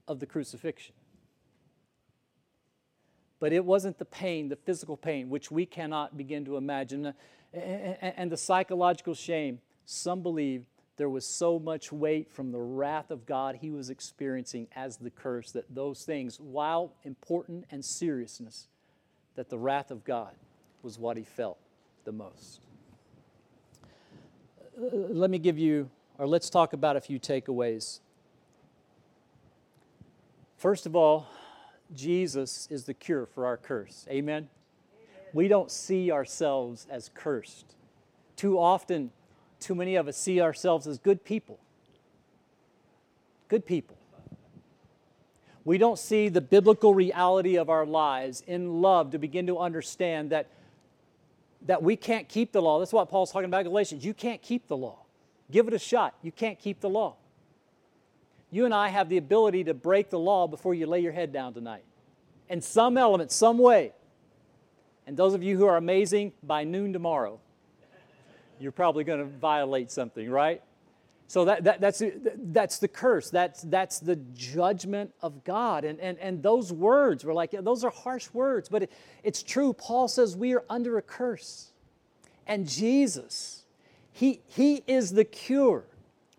of 0.07 0.19
the 0.19 0.25
crucifixion. 0.25 0.95
But 3.39 3.53
it 3.53 3.63
wasn't 3.63 3.99
the 3.99 4.05
pain, 4.05 4.49
the 4.49 4.55
physical 4.55 4.97
pain, 4.97 5.29
which 5.29 5.51
we 5.51 5.67
cannot 5.67 6.17
begin 6.17 6.43
to 6.45 6.57
imagine, 6.57 7.13
and 7.53 8.31
the 8.31 8.35
psychological 8.35 9.13
shame. 9.13 9.59
Some 9.85 10.23
believe 10.23 10.65
there 10.97 11.07
was 11.07 11.23
so 11.23 11.59
much 11.59 11.91
weight 11.91 12.31
from 12.31 12.51
the 12.51 12.61
wrath 12.61 13.11
of 13.11 13.27
God 13.27 13.57
he 13.57 13.69
was 13.69 13.91
experiencing 13.91 14.67
as 14.75 14.97
the 14.97 15.11
curse 15.11 15.51
that 15.51 15.65
those 15.69 16.03
things, 16.03 16.39
while 16.39 16.93
important 17.03 17.65
and 17.69 17.85
seriousness, 17.85 18.69
that 19.35 19.51
the 19.51 19.59
wrath 19.59 19.91
of 19.91 20.03
God 20.03 20.33
was 20.83 20.97
what 20.97 21.17
he 21.17 21.23
felt 21.23 21.57
the 22.05 22.11
most. 22.11 22.61
Uh, 24.77 24.85
let 24.91 25.29
me 25.29 25.37
give 25.37 25.57
you, 25.57 25.89
or 26.17 26.27
let's 26.27 26.49
talk 26.49 26.73
about 26.73 26.95
a 26.95 27.01
few 27.01 27.19
takeaways. 27.19 27.99
First 30.57 30.85
of 30.85 30.95
all, 30.95 31.27
Jesus 31.95 32.67
is 32.69 32.85
the 32.85 32.93
cure 32.93 33.25
for 33.25 33.45
our 33.45 33.57
curse. 33.57 34.05
Amen? 34.09 34.17
Amen? 34.17 34.49
We 35.33 35.47
don't 35.47 35.71
see 35.71 36.11
ourselves 36.11 36.85
as 36.89 37.09
cursed. 37.13 37.75
Too 38.35 38.59
often, 38.59 39.11
too 39.59 39.75
many 39.75 39.95
of 39.95 40.07
us 40.07 40.17
see 40.17 40.41
ourselves 40.41 40.87
as 40.87 40.97
good 40.97 41.23
people. 41.23 41.59
Good 43.47 43.65
people. 43.65 43.97
We 45.65 45.77
don't 45.77 45.99
see 45.99 46.29
the 46.29 46.41
biblical 46.41 46.93
reality 46.93 47.57
of 47.57 47.69
our 47.69 47.85
lives 47.85 48.43
in 48.47 48.81
love 48.81 49.11
to 49.11 49.19
begin 49.19 49.47
to 49.47 49.59
understand 49.59 50.29
that, 50.31 50.47
that 51.63 51.83
we 51.83 51.95
can't 51.95 52.27
keep 52.29 52.51
the 52.51 52.61
law. 52.61 52.79
That's 52.79 52.93
what 52.93 53.09
Paul's 53.09 53.31
talking 53.31 53.45
about 53.45 53.63
Galatians. 53.63 54.05
You 54.05 54.13
can't 54.13 54.41
keep 54.41 54.67
the 54.67 54.77
law. 54.77 54.99
Give 55.51 55.67
it 55.67 55.73
a 55.73 55.79
shot. 55.79 56.15
You 56.21 56.31
can't 56.31 56.59
keep 56.59 56.79
the 56.79 56.89
law. 56.89 57.15
You 58.51 58.65
and 58.65 58.73
I 58.73 58.89
have 58.89 59.09
the 59.09 59.17
ability 59.17 59.65
to 59.65 59.73
break 59.73 60.09
the 60.09 60.19
law 60.19 60.47
before 60.47 60.73
you 60.73 60.87
lay 60.87 60.99
your 61.01 61.11
head 61.11 61.31
down 61.31 61.53
tonight. 61.53 61.83
In 62.49 62.61
some 62.61 62.97
element, 62.97 63.31
some 63.31 63.57
way. 63.57 63.93
And 65.05 65.17
those 65.17 65.33
of 65.33 65.43
you 65.43 65.57
who 65.57 65.65
are 65.65 65.77
amazing, 65.77 66.33
by 66.43 66.63
noon 66.63 66.93
tomorrow, 66.93 67.39
you're 68.59 68.71
probably 68.71 69.03
going 69.03 69.19
to 69.19 69.25
violate 69.25 69.91
something, 69.91 70.29
right? 70.29 70.61
So 71.29 71.45
that, 71.45 71.63
that, 71.65 71.79
that's, 71.79 72.01
that's 72.35 72.79
the 72.79 72.87
curse. 72.87 73.29
That's, 73.29 73.61
that's 73.61 73.99
the 73.99 74.15
judgment 74.33 75.13
of 75.21 75.43
God. 75.43 75.85
And, 75.85 75.99
and, 75.99 76.17
and 76.17 76.41
those 76.41 76.73
words 76.73 77.23
were 77.23 77.35
like, 77.35 77.51
those 77.51 77.83
are 77.83 77.91
harsh 77.91 78.27
words, 78.33 78.67
but 78.67 78.81
it, 78.81 78.91
it's 79.23 79.43
true. 79.43 79.71
Paul 79.73 80.07
says 80.07 80.35
we 80.35 80.55
are 80.55 80.63
under 80.71 80.97
a 80.97 81.03
curse. 81.03 81.69
And 82.47 82.67
Jesus, 82.67 83.61
he, 84.11 84.41
he 84.47 84.81
is 84.87 85.11
the 85.11 85.23
cure. 85.23 85.85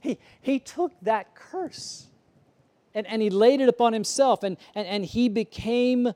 He, 0.00 0.18
he 0.40 0.59
took 0.59 0.90
that 1.03 1.37
curse 1.37 2.09
and, 2.92 3.07
and 3.07 3.22
he 3.22 3.31
laid 3.31 3.61
it 3.61 3.68
upon 3.68 3.92
himself 3.92 4.42
and, 4.42 4.57
and, 4.74 4.88
and 4.88 5.05
he 5.05 5.29
became 5.29 6.12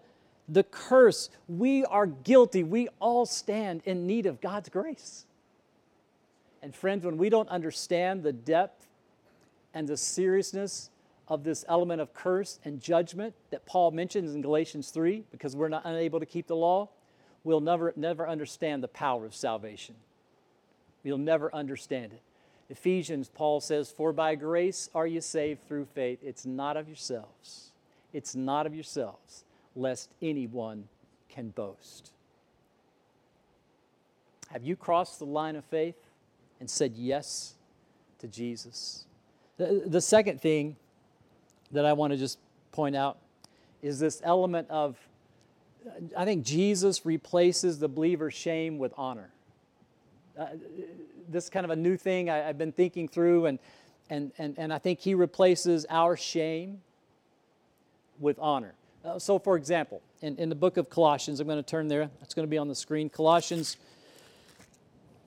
the 0.48 0.64
curse. 0.64 1.30
We 1.46 1.84
are 1.84 2.06
guilty. 2.06 2.64
We 2.64 2.88
all 2.98 3.24
stand 3.24 3.82
in 3.84 4.04
need 4.04 4.26
of 4.26 4.40
God's 4.40 4.68
grace. 4.68 5.26
And 6.64 6.74
friends, 6.74 7.04
when 7.04 7.18
we 7.18 7.28
don't 7.28 7.50
understand 7.50 8.22
the 8.22 8.32
depth 8.32 8.88
and 9.74 9.86
the 9.86 9.98
seriousness 9.98 10.88
of 11.28 11.44
this 11.44 11.62
element 11.68 12.00
of 12.00 12.14
curse 12.14 12.58
and 12.64 12.80
judgment 12.80 13.34
that 13.50 13.66
Paul 13.66 13.90
mentions 13.90 14.34
in 14.34 14.40
Galatians 14.40 14.88
3, 14.88 15.24
because 15.30 15.54
we're 15.54 15.68
not 15.68 15.82
unable 15.84 16.20
to 16.20 16.26
keep 16.26 16.46
the 16.46 16.56
law, 16.56 16.88
we'll 17.44 17.60
never, 17.60 17.92
never 17.96 18.26
understand 18.26 18.82
the 18.82 18.88
power 18.88 19.26
of 19.26 19.34
salvation. 19.34 19.94
We'll 21.04 21.18
never 21.18 21.54
understand 21.54 22.14
it. 22.14 22.22
Ephesians, 22.70 23.28
Paul 23.28 23.60
says, 23.60 23.90
For 23.90 24.14
by 24.14 24.34
grace 24.34 24.88
are 24.94 25.06
you 25.06 25.20
saved 25.20 25.68
through 25.68 25.84
faith. 25.84 26.20
It's 26.22 26.46
not 26.46 26.78
of 26.78 26.88
yourselves. 26.88 27.72
It's 28.14 28.34
not 28.34 28.64
of 28.64 28.74
yourselves, 28.74 29.44
lest 29.76 30.14
anyone 30.22 30.88
can 31.28 31.50
boast. 31.50 32.12
Have 34.50 34.64
you 34.64 34.76
crossed 34.76 35.18
the 35.18 35.26
line 35.26 35.56
of 35.56 35.64
faith? 35.66 35.96
And 36.60 36.68
said 36.68 36.94
yes 36.96 37.54
to 38.18 38.28
Jesus. 38.28 39.04
The, 39.56 39.82
the 39.86 40.00
second 40.00 40.40
thing 40.40 40.76
that 41.72 41.84
I 41.84 41.92
want 41.92 42.12
to 42.12 42.16
just 42.16 42.38
point 42.72 42.96
out 42.96 43.18
is 43.82 43.98
this 43.98 44.20
element 44.24 44.68
of 44.70 44.96
I 46.16 46.24
think 46.24 46.44
Jesus 46.44 47.04
replaces 47.04 47.78
the 47.78 47.88
believer's 47.88 48.34
shame 48.34 48.78
with 48.78 48.92
honor. 48.96 49.30
Uh, 50.38 50.46
this 51.28 51.44
is 51.44 51.50
kind 51.50 51.64
of 51.64 51.70
a 51.70 51.76
new 51.76 51.96
thing 51.96 52.30
I, 52.30 52.38
have 52.38 52.58
been 52.58 52.72
thinking 52.72 53.06
through, 53.08 53.46
and, 53.46 53.58
and, 54.10 54.32
and, 54.38 54.58
and 54.58 54.72
I 54.72 54.78
think 54.78 55.00
he 55.00 55.14
replaces 55.14 55.86
our 55.90 56.16
shame 56.16 56.80
with 58.18 58.38
honor. 58.38 58.74
Uh, 59.04 59.18
so, 59.18 59.38
for 59.38 59.56
example, 59.56 60.00
in, 60.22 60.36
in 60.38 60.48
the 60.48 60.54
book 60.54 60.76
of 60.76 60.88
Colossians, 60.88 61.40
I'm 61.40 61.46
going 61.46 61.62
to 61.62 61.62
turn 61.62 61.88
there, 61.88 62.08
it's 62.22 62.34
going 62.34 62.46
to 62.46 62.50
be 62.50 62.58
on 62.58 62.68
the 62.68 62.74
screen. 62.74 63.10
Colossians 63.10 63.76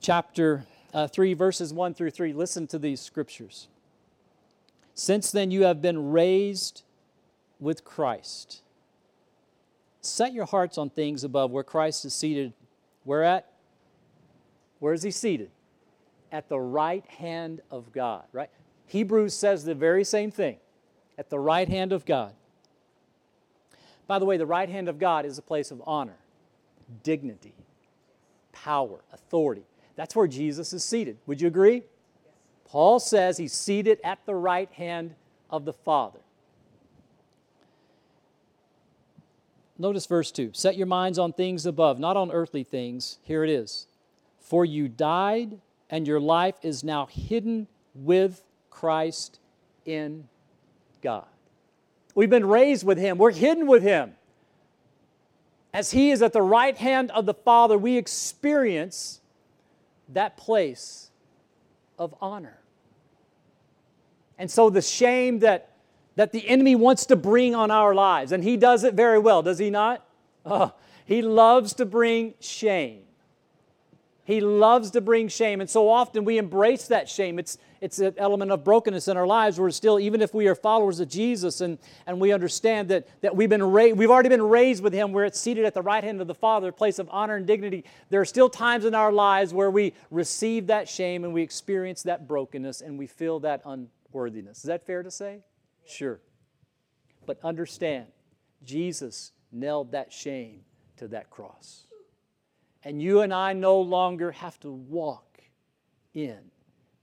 chapter 0.01 0.65
uh, 0.97 1.07
3, 1.07 1.35
verses 1.35 1.71
1 1.71 1.93
through 1.93 2.09
3. 2.09 2.33
Listen 2.33 2.65
to 2.65 2.79
these 2.79 2.99
scriptures. 2.99 3.67
Since 4.95 5.29
then 5.29 5.51
you 5.51 5.61
have 5.61 5.79
been 5.79 6.09
raised 6.09 6.81
with 7.59 7.83
Christ. 7.83 8.63
Set 10.01 10.33
your 10.33 10.45
hearts 10.45 10.75
on 10.75 10.89
things 10.89 11.23
above 11.23 11.51
where 11.51 11.63
Christ 11.63 12.03
is 12.03 12.15
seated. 12.15 12.51
Where 13.03 13.23
at? 13.23 13.47
Where 14.79 14.91
is 14.91 15.03
he 15.03 15.11
seated? 15.11 15.51
At 16.31 16.49
the 16.49 16.59
right 16.59 17.05
hand 17.05 17.61
of 17.69 17.91
God, 17.91 18.23
right? 18.31 18.49
Hebrews 18.87 19.35
says 19.35 19.63
the 19.63 19.75
very 19.75 20.03
same 20.03 20.31
thing. 20.31 20.57
At 21.15 21.29
the 21.29 21.37
right 21.37 21.69
hand 21.69 21.93
of 21.93 22.05
God. 22.05 22.33
By 24.07 24.17
the 24.17 24.25
way, 24.25 24.37
the 24.37 24.47
right 24.47 24.67
hand 24.67 24.89
of 24.89 24.97
God 24.97 25.27
is 25.27 25.37
a 25.37 25.43
place 25.43 25.69
of 25.69 25.79
honor, 25.85 26.17
dignity, 27.03 27.53
power, 28.51 29.01
authority. 29.13 29.65
That's 29.97 30.15
where 30.15 30.27
Jesus 30.27 30.71
is 30.71 30.83
seated. 30.83 31.17
Would 31.25 31.41
you 31.41 31.47
agree? 31.47 31.83
Paul 32.65 32.99
says 32.99 33.37
he's 33.37 33.51
seated 33.51 33.99
at 34.03 34.19
the 34.25 34.35
right 34.35 34.71
hand 34.71 35.15
of 35.49 35.65
the 35.65 35.73
Father. 35.73 36.19
Notice 39.77 40.05
verse 40.05 40.31
2 40.31 40.51
Set 40.53 40.77
your 40.77 40.87
minds 40.87 41.19
on 41.19 41.33
things 41.33 41.65
above, 41.65 41.99
not 41.99 42.15
on 42.15 42.31
earthly 42.31 42.63
things. 42.63 43.17
Here 43.23 43.43
it 43.43 43.49
is. 43.49 43.87
For 44.39 44.63
you 44.63 44.87
died, 44.87 45.59
and 45.89 46.07
your 46.07 46.19
life 46.19 46.55
is 46.61 46.83
now 46.83 47.07
hidden 47.07 47.67
with 47.95 48.43
Christ 48.69 49.39
in 49.85 50.27
God. 51.01 51.25
We've 52.15 52.29
been 52.29 52.45
raised 52.45 52.85
with 52.85 52.97
Him, 52.97 53.17
we're 53.17 53.31
hidden 53.31 53.67
with 53.67 53.81
Him. 53.81 54.13
As 55.73 55.91
He 55.91 56.11
is 56.11 56.21
at 56.21 56.33
the 56.33 56.41
right 56.41 56.77
hand 56.77 57.11
of 57.11 57.25
the 57.25 57.33
Father, 57.33 57.77
we 57.77 57.97
experience 57.97 59.21
that 60.09 60.37
place 60.37 61.09
of 61.97 62.15
honor. 62.21 62.59
And 64.37 64.49
so 64.51 64.69
the 64.69 64.81
shame 64.81 65.39
that, 65.39 65.71
that 66.15 66.31
the 66.31 66.47
enemy 66.47 66.75
wants 66.75 67.07
to 67.07 67.15
bring 67.15 67.55
on 67.55 67.71
our 67.71 67.95
lives, 67.95 68.31
and 68.31 68.43
he 68.43 68.57
does 68.57 68.83
it 68.83 68.93
very 68.93 69.19
well, 69.19 69.41
does 69.41 69.57
he 69.57 69.69
not? 69.69 70.05
Oh, 70.45 70.73
he 71.05 71.21
loves 71.21 71.73
to 71.75 71.85
bring 71.85 72.35
shame. 72.39 73.06
He 74.27 74.41
loves 74.41 74.91
to 74.91 74.99
bring 74.99 75.29
shame. 75.29 75.61
And 75.61 75.69
so 75.69 75.87
often 75.87 76.25
we 76.25 76.37
embrace 76.37 76.89
that 76.89 77.07
shame. 77.07 77.39
It's, 77.39 77.57
it's 77.79 77.99
an 77.99 78.13
element 78.17 78.51
of 78.51 78.61
brokenness 78.61 79.07
in 79.07 79.15
our 79.15 79.25
lives. 79.25 79.57
We're 79.57 79.71
still, 79.71 80.01
even 80.01 80.21
if 80.21 80.33
we 80.33 80.49
are 80.49 80.53
followers 80.53 80.99
of 80.99 81.07
Jesus 81.07 81.61
and, 81.61 81.77
and 82.05 82.19
we 82.19 82.33
understand 82.33 82.89
that, 82.89 83.07
that 83.21 83.37
we've, 83.37 83.47
been 83.47 83.63
ra- 83.63 83.93
we've 83.93 84.11
already 84.11 84.27
been 84.27 84.43
raised 84.43 84.83
with 84.83 84.91
Him, 84.91 85.13
we're 85.13 85.31
seated 85.31 85.63
at 85.63 85.73
the 85.73 85.81
right 85.81 86.03
hand 86.03 86.19
of 86.19 86.27
the 86.27 86.35
Father, 86.35 86.67
a 86.67 86.73
place 86.73 86.99
of 86.99 87.07
honor 87.09 87.37
and 87.37 87.47
dignity. 87.47 87.85
There 88.09 88.19
are 88.19 88.25
still 88.25 88.49
times 88.49 88.83
in 88.83 88.93
our 88.93 89.13
lives 89.13 89.53
where 89.53 89.71
we 89.71 89.93
receive 90.11 90.67
that 90.67 90.89
shame 90.89 91.23
and 91.23 91.33
we 91.33 91.41
experience 91.41 92.03
that 92.03 92.27
brokenness 92.27 92.81
and 92.81 92.99
we 92.99 93.07
feel 93.07 93.39
that 93.39 93.61
unworthiness. 93.63 94.57
Is 94.57 94.63
that 94.63 94.85
fair 94.85 95.03
to 95.03 95.09
say? 95.09 95.39
Sure. 95.87 96.19
But 97.25 97.39
understand, 97.45 98.07
Jesus 98.65 99.31
nailed 99.53 99.93
that 99.93 100.11
shame 100.11 100.65
to 100.97 101.07
that 101.07 101.29
cross. 101.29 101.86
And 102.83 103.01
you 103.01 103.21
and 103.21 103.33
I 103.33 103.53
no 103.53 103.79
longer 103.81 104.31
have 104.31 104.59
to 104.61 104.71
walk 104.71 105.39
in 106.13 106.37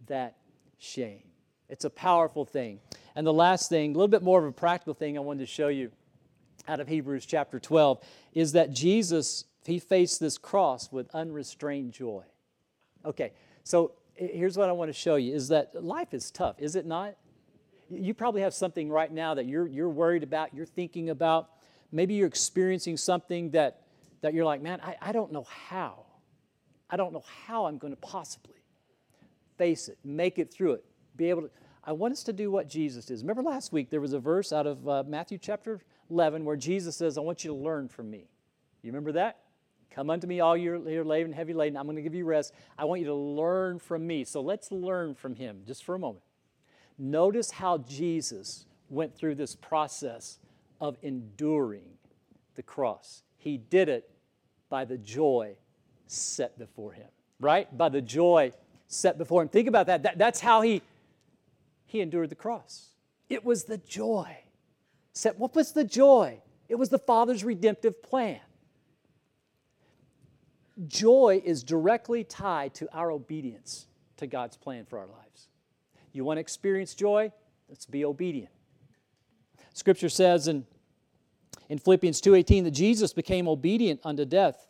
that 0.06 0.36
shame. 0.78 1.22
It's 1.68 1.84
a 1.84 1.90
powerful 1.90 2.44
thing. 2.44 2.80
And 3.16 3.26
the 3.26 3.32
last 3.32 3.68
thing, 3.68 3.90
a 3.90 3.94
little 3.94 4.08
bit 4.08 4.22
more 4.22 4.40
of 4.40 4.44
a 4.44 4.52
practical 4.52 4.94
thing 4.94 5.16
I 5.16 5.20
wanted 5.20 5.40
to 5.40 5.46
show 5.46 5.68
you 5.68 5.90
out 6.66 6.80
of 6.80 6.88
Hebrews 6.88 7.26
chapter 7.26 7.60
12 7.60 8.02
is 8.32 8.52
that 8.52 8.72
Jesus, 8.72 9.44
he 9.64 9.78
faced 9.78 10.20
this 10.20 10.38
cross 10.38 10.90
with 10.90 11.08
unrestrained 11.14 11.92
joy. 11.92 12.24
Okay, 13.04 13.32
so 13.62 13.92
here's 14.14 14.56
what 14.56 14.68
I 14.68 14.72
want 14.72 14.88
to 14.88 14.94
show 14.94 15.16
you 15.16 15.34
is 15.34 15.48
that 15.48 15.84
life 15.84 16.14
is 16.14 16.30
tough, 16.30 16.56
is 16.58 16.76
it 16.76 16.86
not? 16.86 17.16
You 17.90 18.14
probably 18.14 18.40
have 18.40 18.54
something 18.54 18.88
right 18.90 19.12
now 19.12 19.34
that 19.34 19.46
you're, 19.46 19.66
you're 19.66 19.90
worried 19.90 20.22
about, 20.22 20.54
you're 20.54 20.66
thinking 20.66 21.10
about. 21.10 21.50
Maybe 21.92 22.14
you're 22.14 22.26
experiencing 22.26 22.96
something 22.96 23.50
that 23.50 23.82
that 24.24 24.32
you're 24.32 24.46
like, 24.46 24.62
man, 24.62 24.80
I, 24.82 24.96
I 25.02 25.12
don't 25.12 25.32
know 25.32 25.46
how. 25.68 26.06
I 26.88 26.96
don't 26.96 27.12
know 27.12 27.24
how 27.46 27.66
I'm 27.66 27.76
going 27.76 27.92
to 27.92 28.00
possibly 28.00 28.56
face 29.58 29.88
it, 29.88 29.98
make 30.02 30.38
it 30.38 30.50
through 30.50 30.72
it, 30.72 30.84
be 31.14 31.28
able 31.28 31.42
to. 31.42 31.50
I 31.84 31.92
want 31.92 32.12
us 32.12 32.22
to 32.24 32.32
do 32.32 32.50
what 32.50 32.66
Jesus 32.66 33.04
did. 33.04 33.20
Remember 33.20 33.42
last 33.42 33.70
week 33.70 33.90
there 33.90 34.00
was 34.00 34.14
a 34.14 34.18
verse 34.18 34.50
out 34.50 34.66
of 34.66 34.88
uh, 34.88 35.02
Matthew 35.06 35.36
chapter 35.36 35.78
11 36.10 36.42
where 36.42 36.56
Jesus 36.56 36.96
says, 36.96 37.18
I 37.18 37.20
want 37.20 37.44
you 37.44 37.50
to 37.50 37.54
learn 37.54 37.86
from 37.86 38.10
me. 38.10 38.30
You 38.80 38.92
remember 38.92 39.12
that? 39.12 39.40
Come 39.90 40.08
unto 40.08 40.26
me, 40.26 40.40
all 40.40 40.56
you're, 40.56 40.88
you're 40.88 41.04
laden 41.04 41.26
and 41.26 41.34
heavy 41.34 41.52
laden. 41.52 41.76
I'm 41.76 41.84
going 41.84 41.96
to 41.96 42.02
give 42.02 42.14
you 42.14 42.24
rest. 42.24 42.54
I 42.78 42.86
want 42.86 43.02
you 43.02 43.06
to 43.08 43.14
learn 43.14 43.78
from 43.78 44.06
me. 44.06 44.24
So 44.24 44.40
let's 44.40 44.72
learn 44.72 45.14
from 45.14 45.34
him 45.34 45.64
just 45.66 45.84
for 45.84 45.94
a 45.94 45.98
moment. 45.98 46.24
Notice 46.96 47.50
how 47.50 47.76
Jesus 47.76 48.64
went 48.88 49.14
through 49.14 49.34
this 49.34 49.54
process 49.54 50.38
of 50.80 50.96
enduring 51.02 51.98
the 52.54 52.62
cross. 52.62 53.22
He 53.36 53.58
did 53.58 53.90
it 53.90 54.08
by 54.68 54.84
the 54.84 54.98
joy 54.98 55.56
set 56.06 56.58
before 56.58 56.92
him, 56.92 57.08
right? 57.40 57.76
By 57.76 57.88
the 57.88 58.02
joy 58.02 58.52
set 58.86 59.18
before 59.18 59.42
him. 59.42 59.48
Think 59.48 59.68
about 59.68 59.86
that. 59.86 60.02
that 60.04 60.18
that's 60.18 60.40
how 60.40 60.62
he, 60.62 60.82
he 61.86 62.00
endured 62.00 62.30
the 62.30 62.34
cross. 62.34 62.88
It 63.28 63.44
was 63.44 63.64
the 63.64 63.78
joy. 63.78 64.38
Set, 65.12 65.38
what 65.38 65.54
was 65.54 65.72
the 65.72 65.84
joy? 65.84 66.40
It 66.68 66.74
was 66.76 66.88
the 66.88 66.98
Father's 66.98 67.44
redemptive 67.44 68.02
plan. 68.02 68.40
Joy 70.88 71.40
is 71.44 71.62
directly 71.62 72.24
tied 72.24 72.74
to 72.74 72.88
our 72.92 73.10
obedience 73.10 73.86
to 74.16 74.26
God's 74.26 74.56
plan 74.56 74.86
for 74.86 74.98
our 74.98 75.06
lives. 75.06 75.48
You 76.12 76.24
want 76.24 76.38
to 76.38 76.40
experience 76.40 76.94
joy? 76.94 77.32
Let's 77.68 77.86
be 77.86 78.04
obedient. 78.04 78.50
Scripture 79.72 80.08
says 80.08 80.48
in 80.48 80.66
in 81.68 81.78
Philippians 81.78 82.20
2:18 82.20 82.64
that 82.64 82.70
Jesus 82.72 83.12
became 83.12 83.48
obedient 83.48 84.00
unto 84.04 84.24
death. 84.24 84.68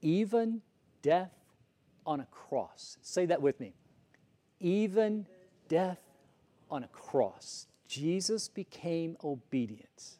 Even 0.00 0.62
death 1.02 1.32
on 2.06 2.20
a 2.20 2.26
cross. 2.26 2.98
Say 3.02 3.26
that 3.26 3.42
with 3.42 3.58
me. 3.60 3.74
Even 4.60 5.26
death 5.68 6.00
on 6.70 6.84
a 6.84 6.88
cross. 6.88 7.66
Jesus 7.86 8.48
became 8.48 9.16
obedient 9.24 10.18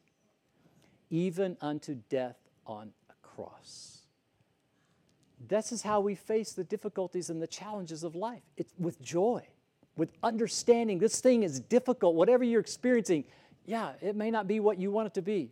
even 1.11 1.57
unto 1.61 1.97
death 2.09 2.37
on 2.67 2.93
a 3.09 3.15
cross. 3.27 4.03
This 5.47 5.73
is 5.73 5.83
how 5.83 6.01
we 6.01 6.15
face 6.15 6.53
the 6.53 6.65
difficulties 6.65 7.31
and 7.31 7.41
the 7.41 7.47
challenges 7.47 8.03
of 8.03 8.15
life. 8.15 8.43
It's 8.57 8.73
with 8.79 9.01
joy 9.01 9.47
with 9.99 10.13
understanding 10.23 10.99
this 10.99 11.21
thing 11.21 11.43
is 11.43 11.59
difficult, 11.59 12.15
whatever 12.15 12.45
you're 12.45 12.61
experiencing, 12.61 13.25
yeah, 13.67 13.93
it 14.01 14.15
may 14.17 14.31
not 14.31 14.47
be 14.47 14.61
what 14.61 14.79
you 14.79 14.91
want 14.93 15.09
it 15.09 15.15
to 15.15 15.23
be. 15.23 15.51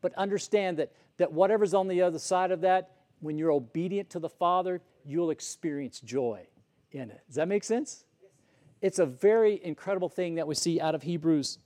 But 0.00 0.14
understand 0.14 0.78
that, 0.78 0.90
that 1.18 1.30
whatever's 1.30 1.74
on 1.74 1.86
the 1.86 2.00
other 2.02 2.18
side 2.18 2.50
of 2.50 2.62
that, 2.62 2.92
when 3.20 3.38
you're 3.38 3.52
obedient 3.52 4.10
to 4.10 4.18
the 4.18 4.28
Father, 4.28 4.80
you'll 5.04 5.30
experience 5.30 6.00
joy 6.00 6.46
in 6.92 7.10
it. 7.10 7.20
Does 7.26 7.36
that 7.36 7.46
make 7.46 7.62
sense? 7.62 8.04
It's 8.80 8.98
a 8.98 9.06
very 9.06 9.62
incredible 9.62 10.08
thing 10.08 10.36
that 10.36 10.46
we 10.46 10.54
see 10.54 10.80
out 10.80 10.94
of 10.94 11.02
Hebrews 11.02 11.58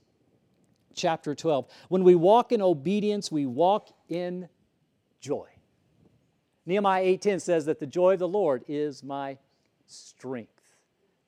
chapter 0.93 1.33
12. 1.33 1.67
When 1.87 2.03
we 2.03 2.15
walk 2.15 2.51
in 2.51 2.61
obedience, 2.61 3.31
we 3.31 3.45
walk 3.45 3.89
in 4.09 4.49
joy. 5.21 5.47
Nehemiah 6.65 7.03
8:10 7.03 7.39
says 7.39 7.65
that 7.65 7.79
the 7.79 7.87
joy 7.87 8.13
of 8.13 8.19
the 8.19 8.27
Lord 8.27 8.63
is 8.67 9.03
my 9.03 9.37
strength. 9.87 10.58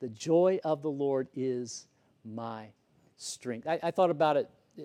The 0.01 0.09
joy 0.09 0.59
of 0.63 0.81
the 0.81 0.89
Lord 0.89 1.27
is 1.35 1.85
my 2.25 2.69
strength. 3.17 3.67
I, 3.67 3.79
I 3.83 3.91
thought 3.91 4.09
about 4.09 4.35
it 4.35 4.49
uh, 4.79 4.83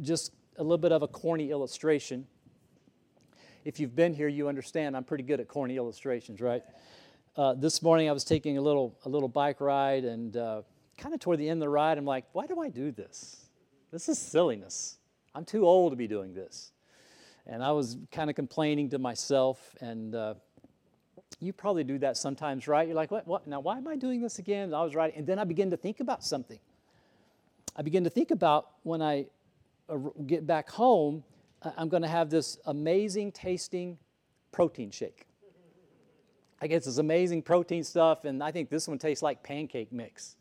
just 0.00 0.32
a 0.56 0.62
little 0.62 0.78
bit 0.78 0.92
of 0.92 1.02
a 1.02 1.08
corny 1.08 1.50
illustration. 1.50 2.26
If 3.64 3.80
you've 3.80 3.96
been 3.96 4.14
here, 4.14 4.28
you 4.28 4.48
understand 4.48 4.96
I'm 4.96 5.02
pretty 5.02 5.24
good 5.24 5.40
at 5.40 5.48
corny 5.48 5.76
illustrations, 5.76 6.40
right? 6.40 6.62
Uh, 7.36 7.54
this 7.54 7.82
morning 7.82 8.08
I 8.08 8.12
was 8.12 8.22
taking 8.22 8.56
a 8.56 8.60
little, 8.62 8.96
a 9.04 9.08
little 9.08 9.28
bike 9.28 9.60
ride, 9.60 10.04
and 10.04 10.36
uh, 10.36 10.62
kind 10.96 11.12
of 11.12 11.20
toward 11.20 11.38
the 11.38 11.48
end 11.48 11.58
of 11.58 11.66
the 11.66 11.68
ride, 11.68 11.98
I'm 11.98 12.04
like, 12.04 12.24
why 12.32 12.46
do 12.46 12.60
I 12.60 12.68
do 12.68 12.92
this? 12.92 13.46
This 13.90 14.08
is 14.08 14.18
silliness. 14.18 14.98
I'm 15.34 15.44
too 15.44 15.66
old 15.66 15.90
to 15.90 15.96
be 15.96 16.06
doing 16.06 16.34
this. 16.34 16.70
And 17.46 17.64
I 17.64 17.72
was 17.72 17.96
kind 18.12 18.30
of 18.30 18.36
complaining 18.36 18.90
to 18.90 19.00
myself, 19.00 19.74
and 19.80 20.14
uh, 20.14 20.34
you 21.38 21.52
probably 21.52 21.84
do 21.84 21.98
that 21.98 22.16
sometimes, 22.16 22.66
right? 22.66 22.86
You're 22.86 22.96
like, 22.96 23.10
what, 23.10 23.26
what? 23.26 23.46
Now, 23.46 23.60
why 23.60 23.78
am 23.78 23.86
I 23.86 23.96
doing 23.96 24.20
this 24.20 24.38
again? 24.38 24.74
I 24.74 24.82
was 24.82 24.94
writing. 24.94 25.18
And 25.18 25.26
then 25.26 25.38
I 25.38 25.44
begin 25.44 25.70
to 25.70 25.76
think 25.76 26.00
about 26.00 26.24
something. 26.24 26.58
I 27.76 27.82
begin 27.82 28.04
to 28.04 28.10
think 28.10 28.30
about 28.30 28.70
when 28.82 29.00
I 29.00 29.26
get 30.26 30.46
back 30.46 30.68
home, 30.68 31.24
I'm 31.76 31.88
going 31.88 32.02
to 32.02 32.08
have 32.08 32.30
this 32.30 32.58
amazing 32.66 33.32
tasting 33.32 33.98
protein 34.52 34.90
shake. 34.90 35.26
I 36.60 36.66
get 36.66 36.84
this 36.84 36.98
amazing 36.98 37.42
protein 37.42 37.84
stuff, 37.84 38.24
and 38.24 38.42
I 38.42 38.50
think 38.50 38.68
this 38.68 38.86
one 38.86 38.98
tastes 38.98 39.22
like 39.22 39.42
pancake 39.42 39.92
mix. 39.92 40.36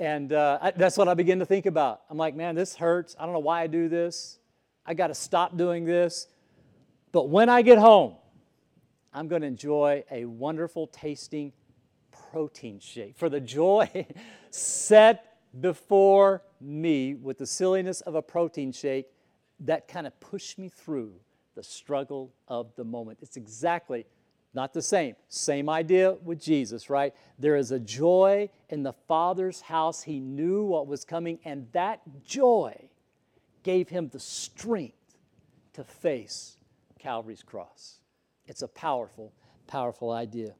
And 0.00 0.32
uh, 0.32 0.58
I, 0.60 0.70
that's 0.72 0.96
what 0.96 1.06
I 1.06 1.14
begin 1.14 1.38
to 1.38 1.46
think 1.46 1.66
about. 1.66 2.02
I'm 2.10 2.16
like, 2.16 2.34
man, 2.34 2.56
this 2.56 2.74
hurts. 2.74 3.14
I 3.18 3.24
don't 3.24 3.32
know 3.32 3.38
why 3.38 3.62
I 3.62 3.68
do 3.68 3.88
this. 3.88 4.38
I 4.84 4.94
got 4.94 5.06
to 5.08 5.14
stop 5.14 5.56
doing 5.56 5.84
this. 5.84 6.26
But 7.12 7.28
when 7.28 7.48
I 7.48 7.62
get 7.62 7.78
home, 7.78 8.16
I'm 9.14 9.28
going 9.28 9.42
to 9.42 9.48
enjoy 9.48 10.02
a 10.10 10.24
wonderful 10.24 10.88
tasting 10.88 11.52
protein 12.32 12.80
shake. 12.80 13.16
For 13.16 13.28
the 13.28 13.40
joy 13.40 14.06
set 14.50 15.38
before 15.60 16.42
me 16.60 17.14
with 17.14 17.38
the 17.38 17.46
silliness 17.46 18.00
of 18.00 18.16
a 18.16 18.22
protein 18.22 18.72
shake, 18.72 19.06
that 19.60 19.86
kind 19.86 20.08
of 20.08 20.18
pushed 20.18 20.58
me 20.58 20.68
through 20.68 21.12
the 21.54 21.62
struggle 21.62 22.32
of 22.48 22.74
the 22.74 22.82
moment. 22.82 23.18
It's 23.22 23.36
exactly 23.36 24.04
not 24.52 24.72
the 24.72 24.82
same. 24.82 25.14
Same 25.28 25.68
idea 25.68 26.14
with 26.24 26.40
Jesus, 26.40 26.90
right? 26.90 27.14
There 27.38 27.54
is 27.54 27.70
a 27.70 27.78
joy 27.78 28.50
in 28.68 28.82
the 28.82 28.92
Father's 28.92 29.60
house. 29.60 30.02
He 30.02 30.18
knew 30.18 30.64
what 30.64 30.88
was 30.88 31.04
coming, 31.04 31.38
and 31.44 31.68
that 31.72 32.00
joy 32.24 32.88
gave 33.62 33.88
him 33.88 34.08
the 34.08 34.18
strength 34.18 35.16
to 35.74 35.84
face 35.84 36.56
Calvary's 36.98 37.42
cross. 37.42 38.00
It's 38.46 38.62
a 38.62 38.68
powerful, 38.68 39.32
powerful 39.66 40.12
idea. 40.12 40.54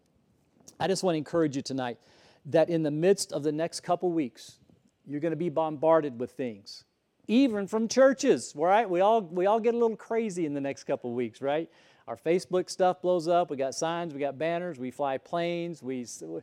I 0.81 0.89
just 0.89 1.03
want 1.03 1.15
to 1.15 1.19
encourage 1.19 1.57
you 1.57 1.63
tonight 1.63 1.99
that 2.47 2.69
in 2.69 2.83
the 2.83 2.91
midst 2.91 3.33
of 3.33 3.43
the 3.43 3.53
next 3.53 3.81
couple 3.81 4.11
weeks, 4.11 4.59
you're 5.07 5.21
going 5.21 5.33
to 5.33 5.37
be 5.37 5.49
bombarded 5.49 6.19
with 6.19 6.33
things, 6.33 6.85
even 7.29 7.67
from 7.67 7.89
churches, 7.89 8.53
right? 8.57 8.89
We 8.89 9.01
all, 9.01 9.21
we 9.23 9.47
all 9.47 9.61
get 9.61 9.75
a 9.75 9.79
little 9.79 9.97
crazy 9.97 10.47
in 10.47 10.55
the 10.55 10.61
next 10.61 10.85
couple 10.85 11.13
weeks, 11.13 11.41
right? 11.41 11.69
Our 12.07 12.17
Facebook 12.17 12.69
stuff 12.69 13.01
blows 13.01 13.29
up. 13.29 13.51
We 13.51 13.57
got 13.57 13.75
signs, 13.75 14.13
we 14.13 14.21
got 14.21 14.39
banners, 14.39 14.79
we 14.79 14.91
fly 14.91 15.19
planes, 15.19 15.83
we 15.83 16.07
a 16.23 16.43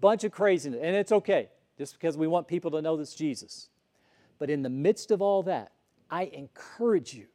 bunch 0.00 0.24
of 0.24 0.32
craziness, 0.32 0.80
and 0.82 0.96
it's 0.96 1.12
okay, 1.12 1.48
just 1.76 1.94
because 1.94 2.16
we 2.16 2.26
want 2.26 2.48
people 2.48 2.70
to 2.70 2.82
know 2.82 2.96
this 2.96 3.14
Jesus. 3.14 3.68
But 4.38 4.48
in 4.48 4.62
the 4.62 4.70
midst 4.70 5.10
of 5.10 5.20
all 5.20 5.42
that, 5.44 5.72
I 6.10 6.24
encourage 6.24 7.14
you, 7.14 7.26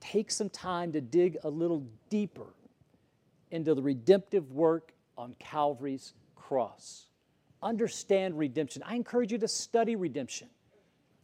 take 0.00 0.30
some 0.30 0.48
time 0.50 0.92
to 0.92 1.00
dig 1.00 1.38
a 1.44 1.50
little 1.50 1.86
deeper 2.08 2.54
into 3.52 3.74
the 3.74 3.82
redemptive 3.82 4.50
work 4.50 4.92
on 5.16 5.36
Calvary's 5.38 6.14
cross. 6.34 7.06
Understand 7.62 8.36
redemption. 8.36 8.82
I 8.84 8.96
encourage 8.96 9.30
you 9.30 9.38
to 9.38 9.48
study 9.48 9.94
redemption. 9.94 10.48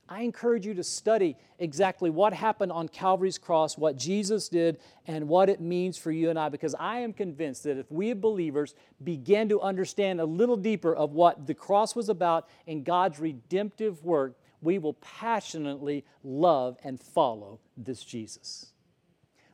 I 0.08 0.22
encourage 0.22 0.64
you 0.64 0.72
to 0.74 0.82
study 0.82 1.36
exactly 1.58 2.08
what 2.08 2.32
happened 2.32 2.72
on 2.72 2.88
Calvary's 2.88 3.36
cross, 3.36 3.76
what 3.76 3.96
Jesus 3.96 4.48
did, 4.48 4.78
and 5.06 5.28
what 5.28 5.50
it 5.50 5.60
means 5.60 5.98
for 5.98 6.10
you 6.10 6.30
and 6.30 6.38
I, 6.38 6.48
because 6.48 6.74
I 6.78 7.00
am 7.00 7.12
convinced 7.12 7.64
that 7.64 7.76
if 7.76 7.90
we 7.90 8.14
believers 8.14 8.74
begin 9.04 9.50
to 9.50 9.60
understand 9.60 10.20
a 10.20 10.24
little 10.24 10.56
deeper 10.56 10.94
of 10.94 11.12
what 11.12 11.46
the 11.46 11.54
cross 11.54 11.94
was 11.94 12.08
about 12.08 12.48
and 12.66 12.84
God's 12.84 13.18
redemptive 13.18 14.02
work, 14.02 14.38
we 14.62 14.78
will 14.78 14.94
passionately 14.94 16.04
love 16.24 16.78
and 16.82 16.98
follow 16.98 17.60
this 17.76 18.02
Jesus. 18.02 18.72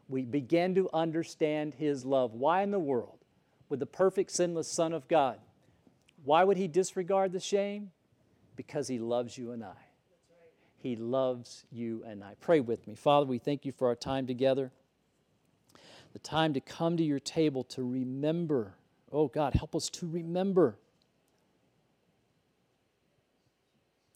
We 0.09 0.23
begin 0.23 0.75
to 0.75 0.89
understand 0.93 1.75
his 1.75 2.05
love. 2.05 2.35
Why 2.35 2.63
in 2.63 2.71
the 2.71 2.79
world 2.79 3.19
would 3.69 3.81
the 3.81 3.87
perfect, 3.87 4.31
sinless 4.31 4.69
Son 4.69 4.93
of 4.93 5.09
God, 5.09 5.39
why 6.25 6.45
would 6.45 6.57
he 6.57 6.69
disregard 6.69 7.33
the 7.33 7.41
shame? 7.41 7.91
Because 8.57 8.89
he 8.89 8.99
loves 8.99 9.37
you 9.37 9.53
and 9.53 9.65
I. 9.65 9.75
He 10.79 10.97
loves 10.97 11.65
you 11.73 12.03
and 12.07 12.23
I. 12.23 12.35
Pray 12.41 12.61
with 12.61 12.87
me. 12.87 12.95
Father, 12.95 13.27
we 13.27 13.39
thank 13.39 13.65
you 13.65 13.73
for 13.73 13.89
our 13.89 13.95
time 13.95 14.27
together, 14.27 14.71
the 16.13 16.19
time 16.19 16.53
to 16.55 16.61
come 16.61 16.97
to 16.99 17.03
your 17.03 17.21
table 17.21 17.65
to 17.65 17.83
remember. 17.83 18.75
Oh, 19.11 19.29
God, 19.29 19.55
help 19.55 19.75
us 19.75 19.89
to 19.91 20.07
remember. 20.07 20.77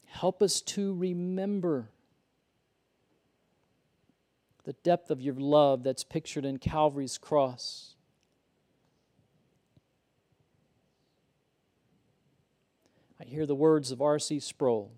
Help 0.05 0.43
us 0.43 0.61
to 0.61 0.93
remember 0.93 1.89
the 4.69 4.73
depth 4.83 5.09
of 5.09 5.19
your 5.19 5.33
love 5.33 5.81
that's 5.81 6.03
pictured 6.03 6.45
in 6.45 6.59
Calvary's 6.59 7.17
cross. 7.17 7.95
I 13.19 13.23
hear 13.23 13.47
the 13.47 13.55
words 13.55 13.89
of 13.89 13.99
R.C. 13.99 14.39
Sproul. 14.39 14.91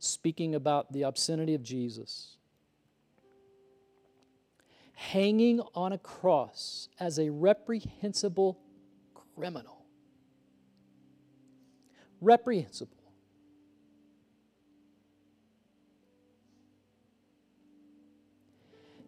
speaking 0.00 0.56
about 0.56 0.92
the 0.92 1.02
obscenity 1.02 1.54
of 1.54 1.62
Jesus. 1.62 2.36
Hanging 4.94 5.60
on 5.76 5.92
a 5.92 5.98
cross 5.98 6.88
as 6.98 7.20
a 7.20 7.30
reprehensible 7.30 8.58
criminal. 9.36 9.86
Reprehensible. 12.20 13.01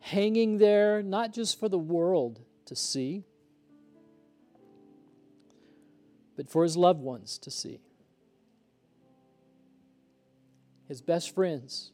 Hanging 0.04 0.58
there 0.58 1.02
not 1.02 1.32
just 1.32 1.58
for 1.58 1.68
the 1.68 1.78
world 1.78 2.40
to 2.66 2.76
see, 2.76 3.24
but 6.36 6.50
for 6.50 6.62
his 6.62 6.76
loved 6.76 7.00
ones 7.00 7.38
to 7.38 7.50
see 7.50 7.80
his 10.88 11.00
best 11.00 11.34
friends. 11.34 11.90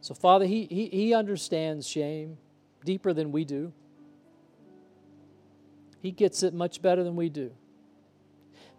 So, 0.00 0.14
Father, 0.14 0.46
he, 0.46 0.64
he, 0.64 0.86
he 0.86 1.14
understands 1.14 1.86
shame 1.86 2.38
deeper 2.84 3.12
than 3.12 3.32
we 3.32 3.44
do. 3.44 3.72
He 6.00 6.10
gets 6.10 6.42
it 6.42 6.54
much 6.54 6.82
better 6.82 7.04
than 7.04 7.14
we 7.14 7.28
do. 7.28 7.52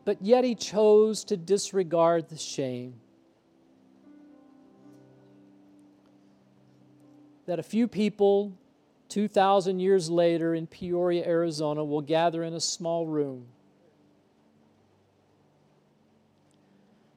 But 0.03 0.21
yet 0.21 0.43
he 0.43 0.55
chose 0.55 1.23
to 1.25 1.37
disregard 1.37 2.27
the 2.27 2.37
shame. 2.37 2.95
That 7.45 7.59
a 7.59 7.63
few 7.63 7.87
people 7.87 8.53
2,000 9.09 9.79
years 9.79 10.09
later 10.09 10.55
in 10.55 10.65
Peoria, 10.65 11.25
Arizona, 11.25 11.83
will 11.83 12.01
gather 12.01 12.43
in 12.43 12.53
a 12.53 12.59
small 12.59 13.05
room 13.05 13.45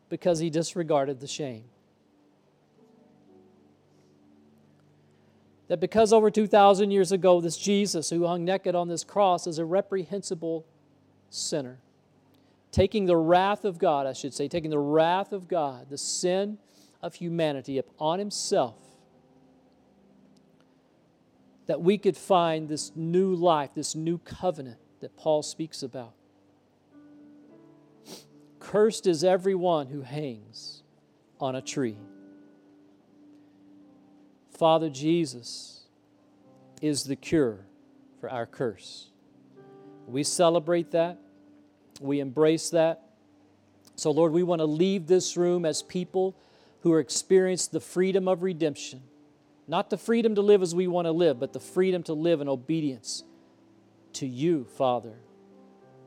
because 0.09 0.39
he 0.39 0.51
disregarded 0.51 1.21
the 1.21 1.27
shame. 1.27 1.65
That 5.69 5.81
because 5.81 6.12
over 6.12 6.31
2,000 6.31 6.91
years 6.91 7.11
ago, 7.11 7.41
this 7.41 7.57
Jesus 7.57 8.11
who 8.11 8.27
hung 8.27 8.45
naked 8.45 8.75
on 8.75 8.89
this 8.89 9.03
cross 9.03 9.47
is 9.47 9.59
a 9.59 9.65
reprehensible 9.65 10.65
sinner, 11.29 11.79
taking 12.71 13.07
the 13.07 13.17
wrath 13.17 13.65
of 13.65 13.79
God, 13.79 14.07
I 14.07 14.12
should 14.12 14.33
say, 14.33 14.47
taking 14.47 14.71
the 14.71 14.79
wrath 14.79 15.33
of 15.33 15.49
God, 15.49 15.87
the 15.91 15.99
sin 15.99 16.59
of 17.03 17.15
humanity 17.15 17.79
upon 17.79 18.19
himself, 18.19 18.77
that 21.66 21.81
we 21.81 21.98
could 21.98 22.16
find 22.16 22.68
this 22.68 22.92
new 22.94 23.35
life, 23.35 23.70
this 23.74 23.94
new 23.94 24.18
covenant 24.18 24.79
that 25.00 25.16
Paul 25.16 25.42
speaks 25.42 25.83
about. 25.83 26.14
Cursed 28.61 29.07
is 29.07 29.22
everyone 29.22 29.88
who 29.88 30.02
hangs 30.02 30.83
on 31.38 31.55
a 31.55 31.62
tree. 31.62 31.98
Father 34.50 34.88
Jesus 34.88 35.83
is 36.81 37.05
the 37.05 37.16
cure 37.16 37.66
for 38.20 38.31
our 38.31 38.46
curse. 38.46 39.11
We 40.07 40.22
celebrate 40.22 40.92
that. 40.92 41.18
We 42.00 42.20
embrace 42.20 42.70
that. 42.70 43.02
So, 43.96 44.11
Lord, 44.11 44.33
we 44.33 44.42
want 44.42 44.61
to 44.61 44.66
leave 44.66 45.07
this 45.07 45.37
room 45.37 45.64
as 45.64 45.83
people 45.83 46.37
who 46.81 46.92
are 46.92 47.00
experienced 47.00 47.72
the 47.72 47.81
freedom 47.81 48.29
of 48.29 48.42
redemption. 48.42 49.02
Not 49.68 49.90
the 49.90 49.98
freedom 49.98 50.35
to 50.37 50.42
live 50.42 50.62
as 50.62 50.74
we 50.74 50.87
want 50.87 51.07
to 51.07 51.12
live, 51.12 51.40
but 51.40 51.52
the 51.52 51.61
freedom 51.61 52.02
to 52.05 52.12
live 52.12 52.40
in 52.40 52.48
obedience 52.48 53.24
to 54.14 54.26
you, 54.26 54.64
Father. 54.76 55.14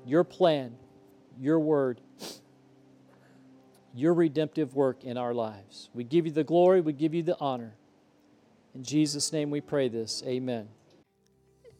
Your 0.06 0.24
plan, 0.24 0.78
your 1.38 1.60
word 1.60 2.00
your 3.94 4.14
redemptive 4.14 4.76
work 4.76 5.04
in 5.04 5.18
our 5.18 5.34
lives. 5.34 5.90
We 5.94 6.04
give 6.04 6.26
you 6.26 6.32
the 6.32 6.44
glory, 6.44 6.82
we 6.82 6.94
give 6.94 7.14
you 7.14 7.24
the 7.24 7.38
honor. 7.40 7.76
In 8.76 8.84
Jesus' 8.84 9.34
name 9.34 9.50
we 9.50 9.62
pray 9.62 9.90
this. 9.90 10.24
Amen. 10.26 10.70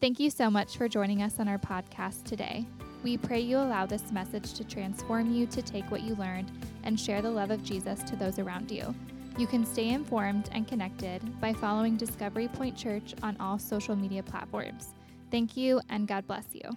Thank 0.02 0.20
you 0.20 0.30
so 0.30 0.50
much 0.50 0.78
for 0.78 0.88
joining 0.88 1.22
us 1.22 1.40
on 1.40 1.48
our 1.48 1.58
podcast 1.58 2.24
today. 2.24 2.66
We 3.04 3.18
pray 3.18 3.40
you 3.40 3.58
allow 3.58 3.86
this 3.86 4.12
message 4.12 4.54
to 4.54 4.64
transform 4.64 5.32
you 5.32 5.46
to 5.48 5.62
take 5.62 5.90
what 5.92 6.02
you 6.02 6.16
learned 6.16 6.52
and 6.84 7.00
share 7.00 7.22
the 7.22 7.32
love 7.32 7.52
of 7.52 7.64
Jesus 7.64 8.02
to 8.04 8.16
those 8.16 8.40
around 8.40 8.72
you. 8.72 8.94
You 9.40 9.48
can 9.48 9.66
stay 9.66 9.88
informed 9.88 10.50
and 10.52 10.68
connected 10.68 11.22
by 11.40 11.54
following 11.54 11.96
Discovery 11.96 12.50
Point 12.50 12.76
Church 12.76 13.16
on 13.24 13.38
all 13.40 13.58
social 13.58 13.96
media 13.96 14.22
platforms. 14.22 14.90
Thank 15.32 15.56
you, 15.56 15.80
and 15.88 16.10
God 16.10 16.28
bless 16.28 16.44
you. 16.52 16.70